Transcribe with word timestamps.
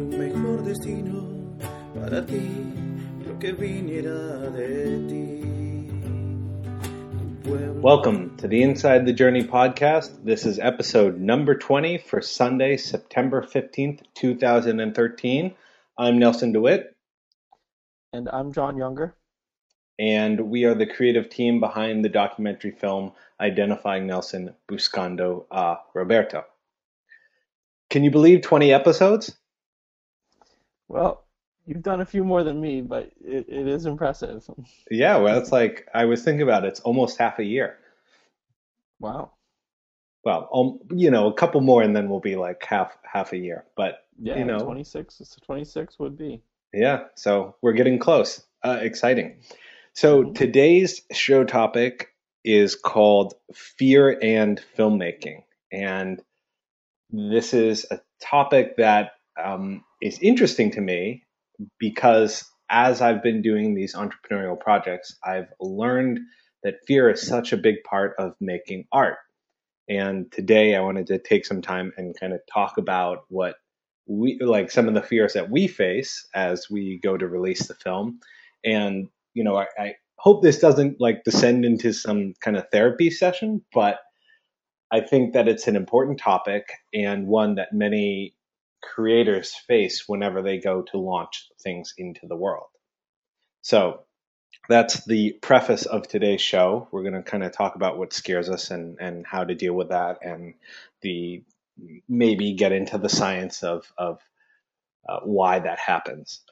un 0.00 0.18
mejor 0.18 0.64
destino 0.64 1.20
para 1.94 2.24
ti, 2.24 2.48
lo 3.26 3.38
que 3.38 3.52
viniera 3.52 4.50
de 4.50 5.06
ti. 5.08 5.26
Welcome 7.82 8.36
to 8.38 8.48
the 8.48 8.62
Inside 8.62 9.04
the 9.04 9.12
Journey 9.12 9.42
podcast. 9.42 10.24
This 10.24 10.46
is 10.46 10.58
episode 10.58 11.20
number 11.20 11.54
20 11.54 11.98
for 11.98 12.22
Sunday, 12.22 12.78
September 12.78 13.42
15th, 13.42 14.00
2013. 14.14 15.54
I'm 15.98 16.18
Nelson 16.18 16.52
DeWitt. 16.52 16.96
And 18.14 18.28
I'm 18.32 18.52
John 18.52 18.78
Younger. 18.78 19.14
And 19.98 20.50
we 20.50 20.64
are 20.64 20.74
the 20.74 20.86
creative 20.86 21.28
team 21.28 21.60
behind 21.60 22.04
the 22.04 22.08
documentary 22.08 22.70
film 22.70 23.12
Identifying 23.38 24.06
Nelson 24.06 24.54
Buscando 24.66 25.44
a 25.50 25.76
Roberto. 25.92 26.44
Can 27.90 28.02
you 28.04 28.10
believe 28.10 28.40
20 28.42 28.72
episodes? 28.72 29.36
Well, 30.90 31.24
you've 31.66 31.82
done 31.82 32.00
a 32.00 32.04
few 32.04 32.24
more 32.24 32.42
than 32.42 32.60
me, 32.60 32.80
but 32.80 33.12
it, 33.24 33.46
it 33.48 33.68
is 33.68 33.86
impressive. 33.86 34.44
Yeah, 34.90 35.18
well, 35.18 35.38
it's 35.38 35.52
like 35.52 35.86
I 35.94 36.04
was 36.04 36.24
thinking 36.24 36.42
about 36.42 36.64
it, 36.64 36.68
it's 36.68 36.80
almost 36.80 37.16
half 37.16 37.38
a 37.38 37.44
year. 37.44 37.78
Wow. 38.98 39.30
Well, 40.24 40.48
um, 40.52 40.98
you 40.98 41.10
know, 41.10 41.28
a 41.28 41.32
couple 41.32 41.60
more, 41.60 41.80
and 41.80 41.94
then 41.94 42.08
we'll 42.08 42.20
be 42.20 42.34
like 42.34 42.64
half 42.64 42.98
half 43.04 43.32
a 43.32 43.36
year. 43.36 43.64
But 43.76 44.04
yeah, 44.20 44.36
you 44.36 44.44
know, 44.44 44.58
26, 44.58 45.38
26 45.46 45.98
would 46.00 46.18
be. 46.18 46.42
Yeah, 46.74 47.04
so 47.14 47.54
we're 47.62 47.72
getting 47.72 48.00
close. 48.00 48.44
Uh, 48.64 48.78
exciting. 48.82 49.38
So 49.94 50.24
mm-hmm. 50.24 50.32
today's 50.32 51.02
show 51.12 51.44
topic 51.44 52.08
is 52.44 52.74
called 52.74 53.34
fear 53.54 54.18
and 54.20 54.60
filmmaking, 54.76 55.44
and 55.72 56.20
this 57.10 57.54
is 57.54 57.86
a 57.92 58.00
topic 58.20 58.76
that 58.76 59.12
um, 59.44 59.84
is 60.00 60.18
interesting 60.20 60.70
to 60.72 60.80
me 60.80 61.24
because 61.78 62.44
as 62.70 63.00
I've 63.00 63.22
been 63.22 63.42
doing 63.42 63.74
these 63.74 63.94
entrepreneurial 63.94 64.58
projects, 64.58 65.16
I've 65.24 65.48
learned 65.60 66.20
that 66.62 66.76
fear 66.86 67.10
is 67.10 67.26
such 67.26 67.52
a 67.52 67.56
big 67.56 67.82
part 67.84 68.14
of 68.18 68.34
making 68.40 68.84
art. 68.92 69.18
And 69.88 70.30
today 70.30 70.76
I 70.76 70.80
wanted 70.80 71.08
to 71.08 71.18
take 71.18 71.44
some 71.44 71.62
time 71.62 71.92
and 71.96 72.18
kind 72.18 72.32
of 72.32 72.40
talk 72.52 72.78
about 72.78 73.24
what 73.28 73.56
we 74.06 74.38
like 74.40 74.70
some 74.70 74.88
of 74.88 74.94
the 74.94 75.02
fears 75.02 75.32
that 75.32 75.50
we 75.50 75.66
face 75.66 76.28
as 76.34 76.68
we 76.70 77.00
go 77.02 77.16
to 77.16 77.26
release 77.26 77.66
the 77.66 77.74
film. 77.74 78.20
And, 78.64 79.08
you 79.34 79.42
know, 79.42 79.56
I, 79.56 79.66
I 79.78 79.94
hope 80.18 80.42
this 80.42 80.58
doesn't 80.58 81.00
like 81.00 81.24
descend 81.24 81.64
into 81.64 81.92
some 81.92 82.34
kind 82.40 82.56
of 82.56 82.66
therapy 82.70 83.10
session, 83.10 83.62
but 83.72 83.98
I 84.92 85.00
think 85.00 85.32
that 85.34 85.48
it's 85.48 85.66
an 85.66 85.76
important 85.76 86.18
topic 86.18 86.68
and 86.92 87.26
one 87.26 87.54
that 87.56 87.72
many 87.72 88.34
creators 88.82 89.54
face 89.54 90.04
whenever 90.06 90.42
they 90.42 90.58
go 90.58 90.82
to 90.82 90.98
launch 90.98 91.48
things 91.62 91.94
into 91.98 92.26
the 92.26 92.36
world. 92.36 92.68
So 93.62 94.04
that's 94.68 95.04
the 95.04 95.32
preface 95.42 95.86
of 95.86 96.06
today's 96.08 96.40
show. 96.40 96.88
We're 96.92 97.02
going 97.02 97.14
to 97.14 97.22
kind 97.22 97.42
of 97.44 97.52
talk 97.52 97.74
about 97.74 97.98
what 97.98 98.12
scares 98.12 98.48
us 98.48 98.70
and, 98.70 98.98
and 99.00 99.26
how 99.26 99.44
to 99.44 99.54
deal 99.54 99.74
with 99.74 99.88
that 99.90 100.18
and 100.22 100.54
the 101.02 101.42
maybe 102.08 102.54
get 102.54 102.72
into 102.72 102.98
the 102.98 103.08
science 103.08 103.62
of, 103.62 103.90
of 103.96 104.20
uh, 105.08 105.20
why 105.24 105.58
that 105.60 105.78
happens. 105.78 106.42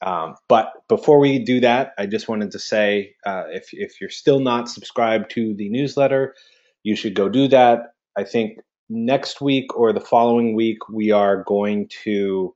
Um, 0.00 0.34
but 0.48 0.72
before 0.88 1.20
we 1.20 1.38
do 1.40 1.60
that, 1.60 1.92
I 1.96 2.06
just 2.06 2.28
wanted 2.28 2.52
to 2.52 2.58
say 2.58 3.14
uh, 3.24 3.44
if, 3.48 3.68
if 3.72 4.00
you're 4.00 4.10
still 4.10 4.40
not 4.40 4.68
subscribed 4.68 5.30
to 5.32 5.54
the 5.54 5.68
newsletter, 5.68 6.34
you 6.82 6.96
should 6.96 7.14
go 7.14 7.28
do 7.28 7.48
that. 7.48 7.94
I 8.16 8.24
think 8.24 8.58
next 8.92 9.40
week 9.40 9.76
or 9.76 9.92
the 9.92 10.00
following 10.00 10.54
week, 10.54 10.88
we 10.88 11.10
are 11.10 11.42
going 11.44 11.88
to 12.04 12.54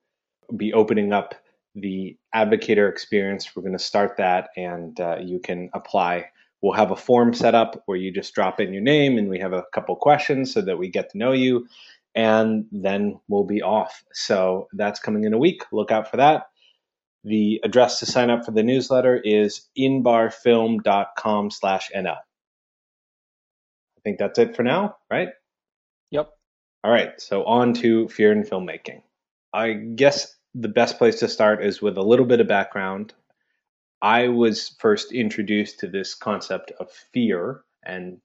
be 0.55 0.73
opening 0.73 1.13
up 1.13 1.35
the 1.75 2.17
advocator 2.35 2.91
experience. 2.91 3.57
We're 3.57 3.63
going 3.63 3.73
to 3.77 3.79
start 3.79 4.19
that, 4.19 4.51
and 4.57 4.99
uh, 5.01 5.17
you 5.23 5.41
can 5.41 5.71
apply. 5.73 6.27
We'll 6.61 6.75
have 6.75 6.91
a 6.91 6.97
form 6.97 7.33
set 7.33 7.55
up 7.55 7.83
where 7.87 7.97
you 7.97 8.13
just 8.13 8.35
drop 8.35 8.61
in 8.61 8.73
your 8.73 8.83
name, 8.83 9.19
and 9.19 9.29
we 9.29 9.39
have 9.39 9.55
a 9.55 9.65
couple 9.73 9.97
questions 9.97 10.53
so 10.53 10.61
that 10.61 10.79
we 10.79 10.89
get 10.89 11.11
to 11.11 11.19
know 11.19 11.33
you, 11.33 11.67
and 12.15 12.67
then 12.71 13.19
we'll 13.29 13.45
be 13.45 13.63
off. 13.63 14.05
So 14.13 14.69
that's 14.75 15.01
coming 15.01 15.25
in 15.25 15.33
a 15.33 15.39
week. 15.39 15.63
Look 15.73 15.91
out 15.91 16.11
for 16.11 16.19
that. 16.19 16.45
The 17.25 17.61
address 17.65 17.99
to 18.01 18.07
sign 18.07 18.31
up 18.31 18.45
for 18.45 18.53
the 18.53 18.63
newsletter 18.63 19.17
is 19.17 19.69
inbarfilm.com 19.77 21.51
slash 21.51 21.91
NL. 21.97 22.17
I 22.17 24.01
think 24.05 24.19
that's 24.19 24.39
it 24.39 24.55
for 24.55 24.63
now, 24.63 24.97
right? 25.11 25.31
Yep. 26.11 26.31
All 26.85 26.91
right, 26.93 27.21
so 27.21 27.45
on 27.45 27.75
to 27.75 28.09
fear 28.09 28.33
in 28.33 28.45
filmmaking. 28.45 29.03
I 29.53 29.73
guess 29.73 30.35
the 30.55 30.69
best 30.69 30.99
place 30.99 31.21
to 31.21 31.29
start 31.29 31.65
is 31.65 31.83
with 31.83 31.99
a 31.99 32.03
little 32.03 32.27
bit 32.27 32.41
of 32.41 32.49
background. 32.49 33.15
I 34.03 34.29
was 34.29 34.77
first 34.79 35.13
introduced 35.13 35.81
to 35.81 35.89
this 35.89 36.15
concept 36.15 36.73
of 36.79 36.91
fear 36.91 37.63
and 37.85 38.21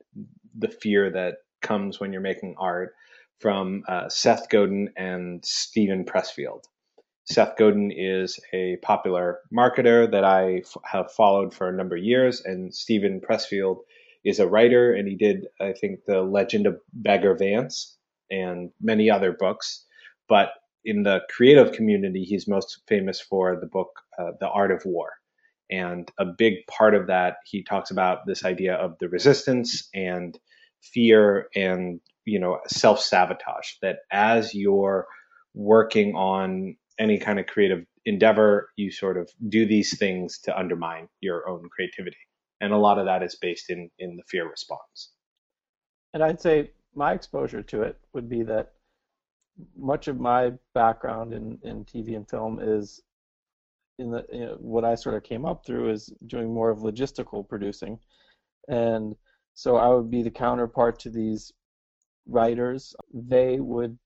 the 0.58 0.68
fear 0.70 1.10
that 1.12 1.38
comes 1.62 2.00
when 2.00 2.12
you're 2.14 2.22
making 2.22 2.56
art 2.60 2.94
from 3.40 3.84
uh, 3.88 4.10
Seth 4.10 4.50
Godin 4.50 4.90
and 4.96 5.44
Steven 5.46 6.06
Pressfield. 6.06 6.66
Seth 7.26 7.56
Godin 7.58 7.92
is 7.92 8.40
a 8.54 8.78
popular 8.78 9.40
marketer 9.54 10.10
that 10.12 10.24
I 10.24 10.58
f- 10.58 10.78
have 10.86 11.12
followed 11.12 11.54
for 11.54 11.70
a 11.70 11.74
number 11.76 11.96
of 11.96 12.04
years, 12.04 12.42
and 12.42 12.74
Steven 12.74 13.22
Pressfield 13.22 13.80
is 14.24 14.40
a 14.40 14.48
writer, 14.48 14.94
and 14.94 15.08
he 15.08 15.16
did, 15.16 15.48
I 15.60 15.74
think, 15.74 16.06
The 16.06 16.22
Legend 16.22 16.68
of 16.68 16.80
Bagger 16.94 17.36
Vance 17.36 17.98
and 18.30 18.72
many 18.82 19.10
other 19.10 19.34
books. 19.34 19.86
But 20.30 20.50
in 20.86 21.04
the 21.04 21.22
creative 21.30 21.74
community, 21.74 22.24
he's 22.24 22.48
most 22.48 22.82
famous 22.88 23.20
for 23.20 23.60
the 23.60 23.68
book 23.68 23.90
uh, 24.20 24.32
The 24.40 24.50
Art 24.50 24.72
of 24.72 24.84
War. 24.86 25.10
And 25.70 26.10
a 26.20 26.26
big 26.26 26.66
part 26.68 26.96
of 26.96 27.08
that, 27.08 27.38
he 27.46 27.64
talks 27.64 27.92
about 27.92 28.26
this 28.26 28.44
idea 28.44 28.76
of 28.76 28.98
the 29.00 29.10
resistance 29.10 29.88
and 29.94 30.38
fear 30.82 31.48
and 31.56 32.02
you 32.26 32.40
know 32.40 32.60
self 32.68 33.00
sabotage. 33.00 33.74
That 33.82 34.00
as 34.12 34.54
you're 34.54 35.08
working 35.54 36.16
on 36.16 36.76
any 37.00 37.18
kind 37.18 37.40
of 37.40 37.48
creative 37.48 37.86
endeavor, 38.06 38.70
you 38.76 38.92
sort 38.92 39.18
of 39.18 39.30
do 39.48 39.66
these 39.66 39.98
things 39.98 40.40
to 40.40 40.58
undermine 40.58 41.08
your 41.22 41.48
own 41.48 41.70
creativity 41.74 42.18
and 42.62 42.72
a 42.72 42.78
lot 42.78 43.00
of 43.00 43.06
that 43.06 43.24
is 43.24 43.36
based 43.42 43.70
in 43.70 43.90
in 44.00 44.16
the 44.16 44.24
fear 44.30 44.50
response. 44.50 45.12
And 46.14 46.24
I'd 46.24 46.42
say 46.42 46.72
my 46.96 47.14
exposure 47.14 47.64
to 47.64 47.82
it 47.82 47.98
would 48.14 48.30
be 48.30 48.44
that 48.44 48.74
much 49.78 50.08
of 50.08 50.20
my 50.20 50.52
background 50.74 51.34
in, 51.34 51.58
in 51.64 51.86
TV 51.86 52.16
and 52.16 52.30
film 52.30 52.60
is 52.62 53.02
in 54.00 54.12
the 54.12 54.26
you 54.32 54.46
know, 54.46 54.58
what 54.60 54.86
I 54.86 54.96
sort 54.96 55.16
of 55.16 55.24
came 55.24 55.46
up 55.46 55.66
through 55.66 55.92
is 55.92 56.14
doing 56.28 56.54
more 56.54 56.70
of 56.70 56.80
logistical 56.80 57.48
producing, 57.48 58.00
and 58.68 59.16
so 59.54 59.76
I 59.76 59.88
would 59.90 60.10
be 60.10 60.24
the 60.24 60.32
counterpart 60.32 61.00
to 61.00 61.10
these 61.10 61.52
writers. 62.28 62.96
They 63.14 63.60
would, 63.60 63.98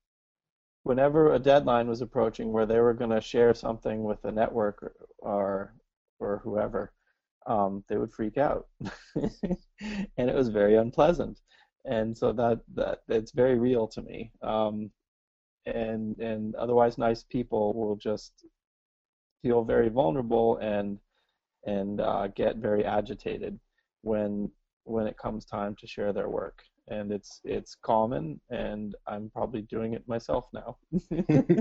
whenever 0.82 1.32
a 1.32 1.38
deadline 1.38 1.88
was 1.88 2.02
approaching 2.02 2.52
where 2.52 2.66
they 2.66 2.80
were 2.80 2.94
going 2.94 3.10
to 3.10 3.20
share 3.20 3.54
something 3.54 4.04
with 4.04 4.24
a 4.24 4.32
network 4.32 4.82
or, 4.82 4.94
or 5.18 5.74
or 6.18 6.40
whoever, 6.44 6.92
um, 7.46 7.84
they 7.88 7.96
would 7.96 8.12
freak 8.12 8.38
out, 8.38 8.66
and 9.14 10.30
it 10.30 10.34
was 10.34 10.48
very 10.48 10.76
unpleasant. 10.76 11.40
And 11.84 12.16
so 12.16 12.32
that 12.32 12.60
that 12.74 13.00
it's 13.08 13.32
very 13.32 13.58
real 13.58 13.86
to 13.88 14.02
me. 14.02 14.32
Um, 14.42 14.90
and 15.66 16.18
and 16.18 16.54
otherwise 16.54 16.96
nice 16.96 17.24
people 17.24 17.74
will 17.74 17.96
just 17.96 18.32
feel 19.42 19.64
very 19.64 19.88
vulnerable 19.88 20.58
and 20.58 20.98
and 21.66 22.00
uh, 22.00 22.28
get 22.28 22.56
very 22.56 22.84
agitated 22.84 23.58
when 24.02 24.50
when 24.84 25.06
it 25.06 25.18
comes 25.18 25.44
time 25.44 25.74
to 25.80 25.86
share 25.86 26.12
their 26.12 26.28
work 26.28 26.62
and 26.88 27.10
it's 27.10 27.40
it's 27.44 27.74
common 27.74 28.40
and 28.50 28.94
i'm 29.08 29.28
probably 29.30 29.62
doing 29.62 29.94
it 29.94 30.06
myself 30.06 30.46
now 30.54 30.76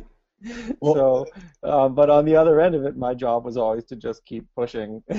well, 0.80 0.94
so, 0.94 1.26
uh, 1.64 1.90
but 1.90 2.10
on 2.10 2.26
the 2.26 2.36
other 2.36 2.60
end 2.62 2.76
of 2.76 2.86
it, 2.86 2.98
my 2.98 3.14
job 3.14 3.46
was 3.46 3.58
always 3.58 3.86
to 3.86 3.96
just 3.96 4.26
keep 4.26 4.46
pushing. 4.56 5.04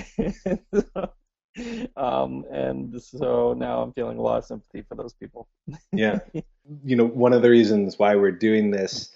um, 1.96 2.44
and 2.50 3.00
so 3.00 3.54
now 3.56 3.82
I'm 3.82 3.92
feeling 3.92 4.18
a 4.18 4.22
lot 4.22 4.38
of 4.38 4.44
sympathy 4.44 4.82
for 4.88 4.94
those 4.94 5.14
people. 5.14 5.48
yeah. 5.92 6.18
You 6.84 6.96
know, 6.96 7.06
one 7.06 7.32
of 7.32 7.42
the 7.42 7.50
reasons 7.50 7.96
why 7.96 8.16
we're 8.16 8.32
doing 8.32 8.72
this 8.72 9.14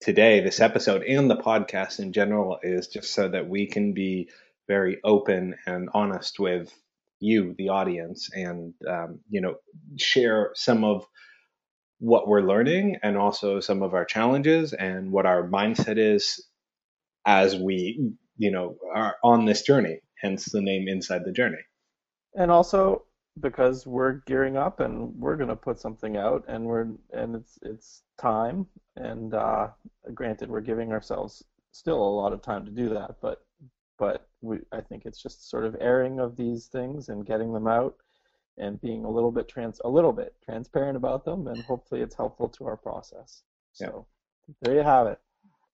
today, 0.00 0.40
this 0.40 0.60
episode, 0.60 1.02
and 1.02 1.30
the 1.30 1.36
podcast 1.36 1.98
in 1.98 2.14
general 2.14 2.58
is 2.62 2.88
just 2.88 3.12
so 3.12 3.28
that 3.28 3.50
we 3.50 3.66
can 3.66 3.92
be 3.92 4.30
very 4.66 4.96
open 5.04 5.56
and 5.66 5.90
honest 5.92 6.38
with 6.38 6.72
you, 7.18 7.54
the 7.58 7.68
audience, 7.68 8.30
and, 8.32 8.72
um, 8.88 9.20
you 9.28 9.42
know, 9.42 9.56
share 9.98 10.52
some 10.54 10.84
of 10.84 11.04
what 12.00 12.26
we're 12.26 12.40
learning 12.40 12.96
and 13.02 13.16
also 13.16 13.60
some 13.60 13.82
of 13.82 13.94
our 13.94 14.04
challenges 14.04 14.72
and 14.72 15.12
what 15.12 15.26
our 15.26 15.46
mindset 15.46 15.98
is 15.98 16.44
as 17.26 17.54
we, 17.54 18.12
you 18.36 18.50
know, 18.50 18.76
are 18.94 19.16
on 19.22 19.44
this 19.44 19.62
journey, 19.62 20.00
hence 20.18 20.46
the 20.46 20.62
name 20.62 20.88
Inside 20.88 21.22
the 21.24 21.32
Journey. 21.32 21.62
And 22.34 22.50
also 22.50 23.04
because 23.38 23.86
we're 23.86 24.22
gearing 24.26 24.56
up 24.56 24.80
and 24.80 25.14
we're 25.14 25.36
going 25.36 25.48
to 25.48 25.56
put 25.56 25.78
something 25.78 26.16
out 26.16 26.44
and 26.48 26.64
we're 26.64 26.88
and 27.12 27.36
it's 27.36 27.58
it's 27.62 28.02
time 28.20 28.66
and 28.96 29.34
uh, 29.34 29.68
granted 30.14 30.50
we're 30.50 30.60
giving 30.60 30.92
ourselves 30.92 31.44
still 31.72 32.02
a 32.02 32.16
lot 32.16 32.32
of 32.32 32.42
time 32.42 32.64
to 32.64 32.70
do 32.70 32.88
that 32.88 33.14
but 33.22 33.42
but 33.98 34.26
we 34.40 34.58
I 34.72 34.80
think 34.80 35.04
it's 35.06 35.22
just 35.22 35.48
sort 35.48 35.64
of 35.64 35.76
airing 35.80 36.18
of 36.18 36.36
these 36.36 36.66
things 36.66 37.08
and 37.08 37.26
getting 37.26 37.52
them 37.52 37.68
out 37.68 37.94
and 38.60 38.80
being 38.80 39.04
a 39.04 39.10
little 39.10 39.32
bit 39.32 39.48
trans 39.48 39.80
a 39.84 39.88
little 39.88 40.12
bit 40.12 40.34
transparent 40.44 40.96
about 40.96 41.24
them 41.24 41.46
and 41.46 41.62
hopefully 41.64 42.02
it's 42.02 42.14
helpful 42.14 42.48
to 42.48 42.66
our 42.66 42.76
process. 42.76 43.42
So 43.72 44.06
yeah. 44.46 44.54
there 44.62 44.74
you 44.74 44.82
have 44.82 45.06
it. 45.06 45.18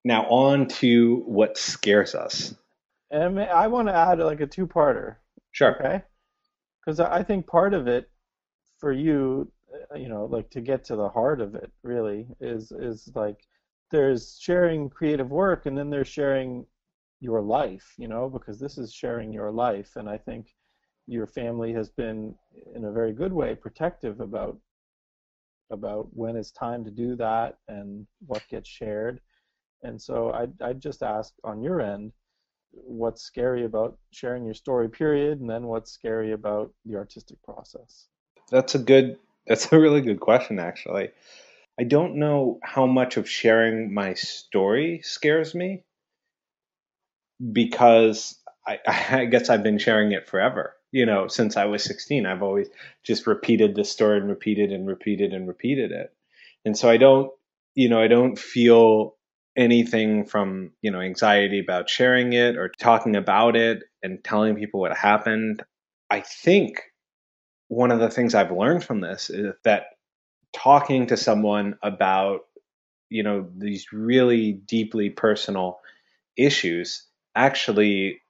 Now 0.05 0.27
on 0.29 0.69
to 0.69 1.23
what 1.27 1.59
scares 1.59 2.15
us. 2.15 2.55
And 3.11 3.41
I 3.41 3.67
want 3.67 3.88
to 3.88 3.94
add 3.94 4.19
like 4.21 4.41
a 4.41 4.47
two-parter. 4.47 5.17
Sure. 5.53 5.75
Okay? 5.77 6.03
Because 6.81 7.00
I 7.00 7.23
think 7.23 7.47
part 7.47 7.75
of 7.75 7.88
it 7.88 8.09
for 8.79 8.93
you, 8.93 9.50
uh, 9.93 9.97
you 9.97 10.09
know, 10.09 10.27
like 10.27 10.50
to 10.50 10.61
get 10.61 10.85
to 10.85 10.97
the 10.97 11.09
heart 11.09 11.41
of 11.41 11.55
it, 11.55 11.73
really 11.82 12.29
is 12.41 12.71
is 12.73 13.11
like 13.15 13.39
there's 13.91 14.39
sharing 14.41 14.91
creative 14.91 15.31
work, 15.31 15.67
and 15.67 15.77
then 15.77 15.91
there's 15.91 16.09
sharing 16.09 16.67
your 17.21 17.41
life, 17.41 17.94
you 17.97 18.09
know, 18.09 18.29
because 18.29 18.61
this 18.61 18.79
is 18.79 18.93
sharing 18.93 19.32
your 19.32 19.50
life, 19.50 19.97
and 19.97 20.09
I 20.09 20.19
think 20.19 20.55
your 21.06 21.26
family 21.26 21.73
has 21.73 21.88
been 21.88 22.35
in 22.75 22.85
a 22.85 22.93
very 22.93 23.12
good 23.12 23.32
way 23.32 23.55
protective 23.55 24.20
about 24.20 24.58
about 25.70 26.08
when 26.12 26.37
it's 26.37 26.53
time 26.53 26.85
to 26.85 26.91
do 26.91 27.17
that 27.17 27.58
and 27.69 28.06
what 28.26 28.43
gets 28.49 28.69
shared. 28.69 29.20
And 29.82 30.00
so 30.00 30.31
I 30.31 30.49
I'd 30.64 30.81
just 30.81 31.03
ask 31.03 31.32
on 31.44 31.62
your 31.62 31.81
end, 31.81 32.12
what's 32.70 33.23
scary 33.23 33.64
about 33.64 33.99
sharing 34.11 34.44
your 34.44 34.55
story 34.55 34.88
period 34.88 35.41
and 35.41 35.49
then 35.49 35.67
what's 35.67 35.93
scary 35.93 36.32
about 36.32 36.73
the 36.85 36.97
artistic 36.97 37.43
process? 37.43 38.06
That's 38.50 38.75
a 38.75 38.79
good 38.79 39.19
that's 39.47 39.73
a 39.73 39.79
really 39.79 40.00
good 40.00 40.20
question 40.20 40.58
actually. 40.58 41.11
I 41.79 41.85
don't 41.85 42.17
know 42.17 42.58
how 42.62 42.87
much 42.87 43.17
of 43.17 43.29
sharing 43.29 43.93
my 43.93 44.14
story 44.14 45.00
scares 45.03 45.55
me 45.55 45.85
because 47.53 48.38
I, 48.67 48.79
I 48.87 49.25
guess 49.26 49.50
i've 49.50 49.62
been 49.62 49.79
sharing 49.79 50.12
it 50.12 50.29
forever 50.29 50.75
you 50.93 51.06
know 51.06 51.29
since 51.29 51.56
i 51.56 51.65
was 51.65 51.83
16 51.85 52.27
i've 52.27 52.43
always 52.43 52.69
just 53.03 53.27
repeated 53.27 53.75
this 53.75 53.91
story 53.91 54.19
and 54.19 54.29
repeated 54.29 54.73
and 54.73 54.87
repeated 54.87 55.33
and 55.33 55.49
repeated 55.49 55.93
it. 55.93 56.12
And 56.65 56.77
so 56.77 56.88
i 56.88 56.97
don't 56.97 57.31
you 57.75 57.88
know 57.88 58.00
i 58.00 58.09
don't 58.09 58.38
feel 58.38 59.17
anything 59.56 60.27
from 60.27 60.73
you 60.83 60.91
know 60.91 61.00
anxiety 61.00 61.61
about 61.61 61.88
sharing 61.88 62.33
it 62.33 62.56
or 62.56 62.71
talking 62.79 63.17
about 63.17 63.56
it 63.56 63.83
and 64.03 64.23
telling 64.23 64.56
people 64.56 64.81
what 64.81 64.97
happened. 64.97 65.65
I 66.11 66.21
think 66.21 66.83
one 67.69 67.91
of 67.91 67.99
the 67.99 68.11
things 68.11 68.35
i've 68.35 68.53
learned 68.53 68.85
from 68.85 69.00
this 69.00 69.31
is 69.31 69.55
that 69.65 69.87
talking 70.53 71.06
to 71.09 71.17
someone 71.17 71.77
about 71.82 72.43
you 73.09 73.23
know 73.23 73.49
these 73.56 73.93
really 73.93 74.53
deeply 74.53 75.11
personal 75.11 75.81
issues 76.37 77.05
actually 77.35 78.21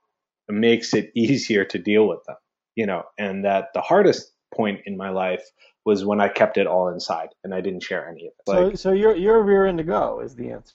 makes 0.48 0.94
it 0.94 1.10
easier 1.16 1.64
to 1.64 1.78
deal 1.78 2.08
with 2.08 2.24
them 2.24 2.36
you 2.76 2.86
know 2.86 3.02
and 3.18 3.44
that 3.44 3.68
the 3.74 3.80
hardest 3.80 4.32
point 4.54 4.80
in 4.86 4.96
my 4.96 5.10
life 5.10 5.42
was 5.84 6.04
when 6.04 6.20
i 6.20 6.28
kept 6.28 6.56
it 6.56 6.68
all 6.68 6.88
inside 6.88 7.28
and 7.42 7.52
i 7.52 7.60
didn't 7.60 7.82
share 7.82 8.08
any 8.08 8.28
of 8.28 8.32
it 8.38 8.50
like, 8.50 8.58
so 8.58 8.74
so 8.74 8.92
you're 8.92 9.16
you're 9.16 9.42
rearing 9.42 9.76
to 9.76 9.82
go 9.82 10.20
is 10.20 10.36
the 10.36 10.50
answer 10.50 10.74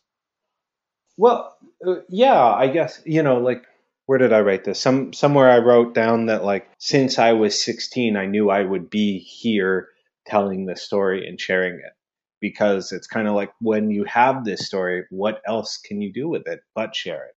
well, 1.17 1.55
uh, 1.85 1.97
yeah, 2.09 2.41
I 2.43 2.67
guess 2.67 3.01
you 3.05 3.23
know, 3.23 3.37
like 3.37 3.63
where 4.05 4.17
did 4.17 4.33
I 4.33 4.41
write 4.41 4.63
this? 4.63 4.79
Some 4.79 5.13
somewhere 5.13 5.49
I 5.49 5.59
wrote 5.59 5.93
down 5.93 6.25
that 6.27 6.43
like 6.43 6.67
since 6.79 7.19
I 7.19 7.33
was 7.33 7.63
16, 7.63 8.17
I 8.17 8.25
knew 8.25 8.49
I 8.49 8.63
would 8.63 8.89
be 8.89 9.19
here 9.19 9.89
telling 10.25 10.65
this 10.65 10.81
story 10.81 11.27
and 11.27 11.39
sharing 11.39 11.75
it 11.75 11.93
because 12.39 12.91
it's 12.91 13.07
kind 13.07 13.27
of 13.27 13.35
like 13.35 13.51
when 13.61 13.91
you 13.91 14.03
have 14.05 14.43
this 14.43 14.65
story, 14.65 15.05
what 15.11 15.41
else 15.45 15.77
can 15.77 16.01
you 16.01 16.11
do 16.11 16.27
with 16.27 16.47
it 16.47 16.61
but 16.73 16.95
share 16.95 17.25
it? 17.25 17.35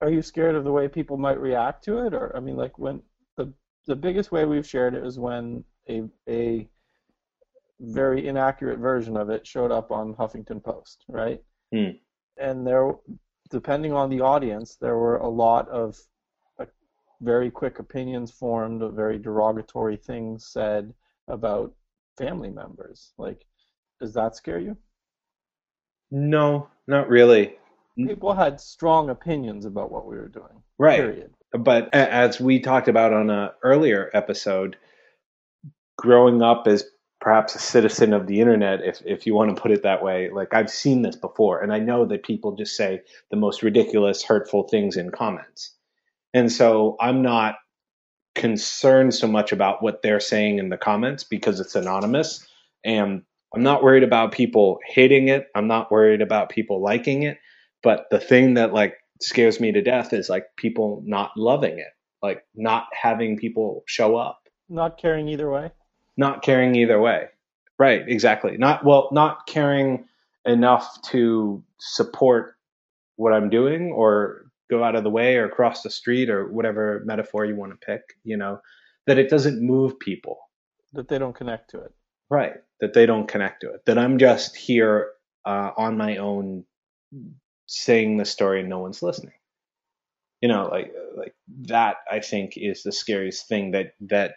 Are 0.00 0.10
you 0.10 0.22
scared 0.22 0.54
of 0.54 0.64
the 0.64 0.72
way 0.72 0.88
people 0.88 1.18
might 1.18 1.40
react 1.40 1.84
to 1.84 2.04
it, 2.06 2.14
or 2.14 2.36
I 2.36 2.40
mean, 2.40 2.56
like 2.56 2.78
when 2.78 3.02
the 3.88 3.96
biggest 3.96 4.30
way 4.30 4.44
we've 4.44 4.66
shared 4.66 4.94
it 4.94 5.04
is 5.04 5.18
when 5.18 5.64
a 5.88 6.04
a 6.28 6.68
very 7.80 8.28
inaccurate 8.28 8.78
version 8.78 9.16
of 9.16 9.30
it 9.30 9.46
showed 9.46 9.72
up 9.72 9.90
on 9.90 10.14
Huffington 10.14 10.62
Post, 10.62 11.04
right? 11.08 11.42
Hmm 11.72 11.96
and 12.38 12.66
there, 12.66 12.92
depending 13.50 13.92
on 13.92 14.08
the 14.08 14.20
audience, 14.20 14.76
there 14.76 14.96
were 14.96 15.16
a 15.16 15.28
lot 15.28 15.68
of 15.68 15.98
uh, 16.58 16.66
very 17.20 17.50
quick 17.50 17.78
opinions 17.78 18.30
formed, 18.30 18.82
very 18.94 19.18
derogatory 19.18 19.96
things 19.96 20.46
said 20.46 20.92
about 21.26 21.74
family 22.16 22.50
members. 22.50 23.12
Like, 23.18 23.44
does 24.00 24.14
that 24.14 24.36
scare 24.36 24.60
you? 24.60 24.76
No, 26.10 26.68
not 26.86 27.08
really. 27.08 27.56
People 27.96 28.32
had 28.32 28.60
strong 28.60 29.10
opinions 29.10 29.64
about 29.64 29.90
what 29.90 30.06
we 30.06 30.16
were 30.16 30.28
doing. 30.28 30.62
Right. 30.78 31.00
Period. 31.00 31.34
But 31.52 31.92
as 31.94 32.40
we 32.40 32.60
talked 32.60 32.88
about 32.88 33.12
on 33.12 33.30
an 33.30 33.50
earlier 33.62 34.10
episode, 34.12 34.76
growing 35.96 36.42
up 36.42 36.66
as 36.66 36.84
perhaps 37.20 37.54
a 37.54 37.58
citizen 37.58 38.12
of 38.12 38.26
the 38.26 38.40
internet, 38.40 38.80
if 38.84 39.02
if 39.04 39.26
you 39.26 39.34
want 39.34 39.54
to 39.54 39.60
put 39.60 39.70
it 39.70 39.82
that 39.82 40.02
way. 40.02 40.30
Like 40.30 40.54
I've 40.54 40.70
seen 40.70 41.02
this 41.02 41.16
before, 41.16 41.60
and 41.60 41.72
I 41.72 41.78
know 41.78 42.04
that 42.06 42.22
people 42.22 42.54
just 42.54 42.76
say 42.76 43.02
the 43.30 43.36
most 43.36 43.62
ridiculous, 43.62 44.22
hurtful 44.22 44.68
things 44.68 44.96
in 44.96 45.10
comments, 45.10 45.74
and 46.32 46.50
so 46.50 46.96
I'm 47.00 47.22
not 47.22 47.56
concerned 48.34 49.14
so 49.14 49.26
much 49.26 49.50
about 49.50 49.82
what 49.82 50.02
they're 50.02 50.20
saying 50.20 50.58
in 50.58 50.68
the 50.68 50.76
comments 50.76 51.24
because 51.24 51.60
it's 51.60 51.74
anonymous, 51.74 52.46
and 52.84 53.22
I'm 53.54 53.62
not 53.62 53.82
worried 53.82 54.04
about 54.04 54.32
people 54.32 54.78
hating 54.86 55.28
it. 55.28 55.48
I'm 55.54 55.66
not 55.66 55.90
worried 55.90 56.22
about 56.22 56.50
people 56.50 56.80
liking 56.80 57.22
it. 57.24 57.38
But 57.82 58.06
the 58.10 58.20
thing 58.20 58.54
that 58.54 58.72
like 58.72 58.96
scares 59.20 59.60
me 59.60 59.72
to 59.72 59.82
death 59.82 60.12
is 60.12 60.28
like 60.28 60.46
people 60.56 61.02
not 61.06 61.32
loving 61.36 61.78
it, 61.78 61.92
like 62.22 62.44
not 62.54 62.86
having 62.92 63.36
people 63.36 63.82
show 63.86 64.16
up, 64.16 64.48
not 64.68 64.98
caring 64.98 65.28
either 65.28 65.50
way 65.50 65.70
not 66.18 66.42
caring 66.42 66.74
either 66.74 67.00
way. 67.00 67.28
Right, 67.78 68.02
exactly. 68.06 68.58
Not 68.58 68.84
well, 68.84 69.08
not 69.12 69.46
caring 69.46 70.06
enough 70.44 71.00
to 71.10 71.62
support 71.78 72.56
what 73.16 73.32
I'm 73.32 73.48
doing 73.48 73.92
or 73.92 74.50
go 74.68 74.84
out 74.84 74.96
of 74.96 75.04
the 75.04 75.10
way 75.10 75.36
or 75.36 75.48
cross 75.48 75.82
the 75.82 75.90
street 75.90 76.28
or 76.28 76.48
whatever 76.48 77.02
metaphor 77.06 77.44
you 77.44 77.56
want 77.56 77.72
to 77.72 77.86
pick, 77.86 78.02
you 78.24 78.36
know, 78.36 78.60
that 79.06 79.18
it 79.18 79.30
doesn't 79.30 79.62
move 79.62 79.98
people. 79.98 80.38
That 80.92 81.08
they 81.08 81.18
don't 81.18 81.34
connect 81.34 81.70
to 81.70 81.80
it. 81.80 81.92
Right, 82.28 82.54
that 82.80 82.92
they 82.92 83.06
don't 83.06 83.28
connect 83.28 83.62
to 83.62 83.72
it. 83.72 83.86
That 83.86 83.96
I'm 83.96 84.18
just 84.18 84.56
here 84.56 85.12
uh, 85.46 85.70
on 85.76 85.96
my 85.96 86.16
own 86.16 86.64
saying 87.68 88.16
the 88.16 88.24
story 88.24 88.60
and 88.60 88.68
no 88.68 88.80
one's 88.80 89.02
listening. 89.02 89.34
You 90.40 90.48
know, 90.48 90.68
like 90.70 90.92
like 91.16 91.34
that 91.68 91.96
I 92.10 92.20
think 92.20 92.54
is 92.56 92.82
the 92.82 92.92
scariest 92.92 93.48
thing 93.48 93.72
that 93.72 93.92
that 94.08 94.34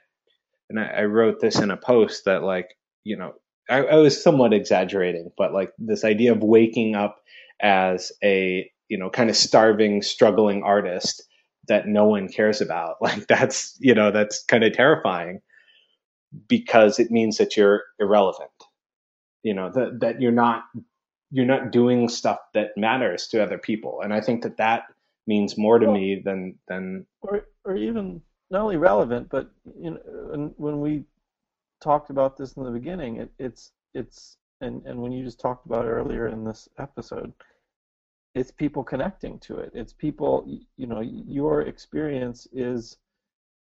and 0.69 0.79
I, 0.79 0.85
I 0.85 1.03
wrote 1.05 1.39
this 1.39 1.59
in 1.59 1.71
a 1.71 1.77
post 1.77 2.25
that 2.25 2.43
like 2.43 2.75
you 3.03 3.17
know 3.17 3.33
I, 3.69 3.79
I 3.83 3.95
was 3.95 4.21
somewhat 4.21 4.53
exaggerating, 4.53 5.31
but 5.37 5.53
like 5.53 5.71
this 5.77 6.03
idea 6.03 6.33
of 6.33 6.43
waking 6.43 6.95
up 6.95 7.17
as 7.61 8.11
a 8.23 8.69
you 8.89 8.97
know 8.97 9.09
kind 9.09 9.29
of 9.29 9.37
starving, 9.37 10.01
struggling 10.01 10.63
artist 10.63 11.23
that 11.67 11.87
no 11.87 12.05
one 12.05 12.27
cares 12.27 12.61
about, 12.61 12.97
like 13.01 13.27
that's 13.27 13.77
you 13.79 13.93
know 13.93 14.11
that's 14.11 14.43
kind 14.43 14.63
of 14.63 14.73
terrifying 14.73 15.39
because 16.47 16.99
it 16.99 17.11
means 17.11 17.37
that 17.37 17.55
you're 17.55 17.83
irrelevant. 17.99 18.51
You 19.43 19.53
know 19.53 19.71
that 19.71 19.99
that 20.01 20.21
you're 20.21 20.31
not 20.31 20.63
you're 21.31 21.45
not 21.45 21.71
doing 21.71 22.09
stuff 22.09 22.39
that 22.53 22.77
matters 22.77 23.27
to 23.27 23.41
other 23.41 23.57
people, 23.57 24.01
and 24.03 24.13
I 24.13 24.21
think 24.21 24.43
that 24.43 24.57
that 24.57 24.83
means 25.27 25.57
more 25.57 25.79
to 25.79 25.85
well, 25.85 25.95
me 25.95 26.21
than 26.23 26.55
than 26.67 27.05
or 27.21 27.45
or 27.65 27.75
even 27.75 28.21
not 28.49 28.61
only 28.61 28.77
relevant, 28.77 29.29
but 29.29 29.49
you 29.79 29.91
know, 29.91 30.53
when 30.57 30.81
we 30.81 31.05
talked 31.81 32.09
about 32.09 32.37
this 32.37 32.53
in 32.53 32.63
the 32.63 32.71
beginning, 32.71 33.17
it, 33.17 33.31
it's 33.39 33.71
it's 33.93 34.37
and 34.61 34.85
and 34.85 35.01
when 35.01 35.11
you 35.11 35.23
just 35.23 35.39
talked 35.39 35.65
about 35.65 35.85
earlier 35.85 36.27
in 36.27 36.43
this 36.43 36.67
episode, 36.77 37.33
it's 38.35 38.51
people 38.51 38.83
connecting 38.83 39.39
to 39.39 39.57
it. 39.57 39.71
It's 39.73 39.93
people, 39.93 40.45
you 40.77 40.87
know, 40.87 41.01
your 41.01 41.61
experience 41.61 42.47
is 42.53 42.97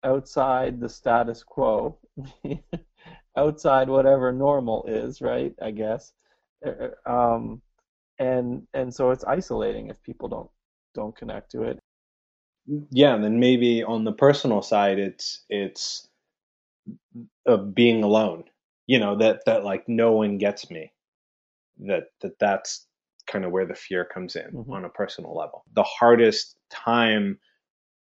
outside 0.03 0.79
the 0.79 0.89
status 0.89 1.43
quo, 1.43 1.97
outside 3.37 3.89
whatever 3.89 4.31
normal 4.31 4.85
is, 4.87 5.21
right? 5.21 5.53
I 5.61 5.71
guess, 5.71 6.13
um, 7.05 7.61
and 8.19 8.67
and 8.73 8.93
so 8.93 9.11
it's 9.11 9.23
isolating 9.23 9.89
if 9.89 10.01
people 10.03 10.27
don't 10.27 10.49
don't 10.93 11.15
connect 11.15 11.51
to 11.51 11.63
it 11.63 11.79
yeah, 12.91 13.15
and 13.15 13.23
then 13.23 13.39
maybe 13.39 13.83
on 13.83 14.03
the 14.03 14.11
personal 14.11 14.61
side, 14.61 14.99
it's 14.99 15.43
it's 15.49 16.07
of 17.45 17.73
being 17.73 18.03
alone. 18.03 18.43
You 18.87 18.99
know 18.99 19.17
that 19.17 19.45
that 19.45 19.63
like 19.63 19.87
no 19.87 20.11
one 20.11 20.37
gets 20.37 20.69
me. 20.69 20.91
That 21.79 22.05
that 22.21 22.37
that's 22.39 22.85
kind 23.25 23.45
of 23.45 23.51
where 23.51 23.65
the 23.65 23.75
fear 23.75 24.03
comes 24.05 24.35
in 24.35 24.51
mm-hmm. 24.51 24.71
on 24.71 24.85
a 24.85 24.89
personal 24.89 25.35
level. 25.35 25.63
The 25.73 25.83
hardest 25.83 26.57
time 26.69 27.39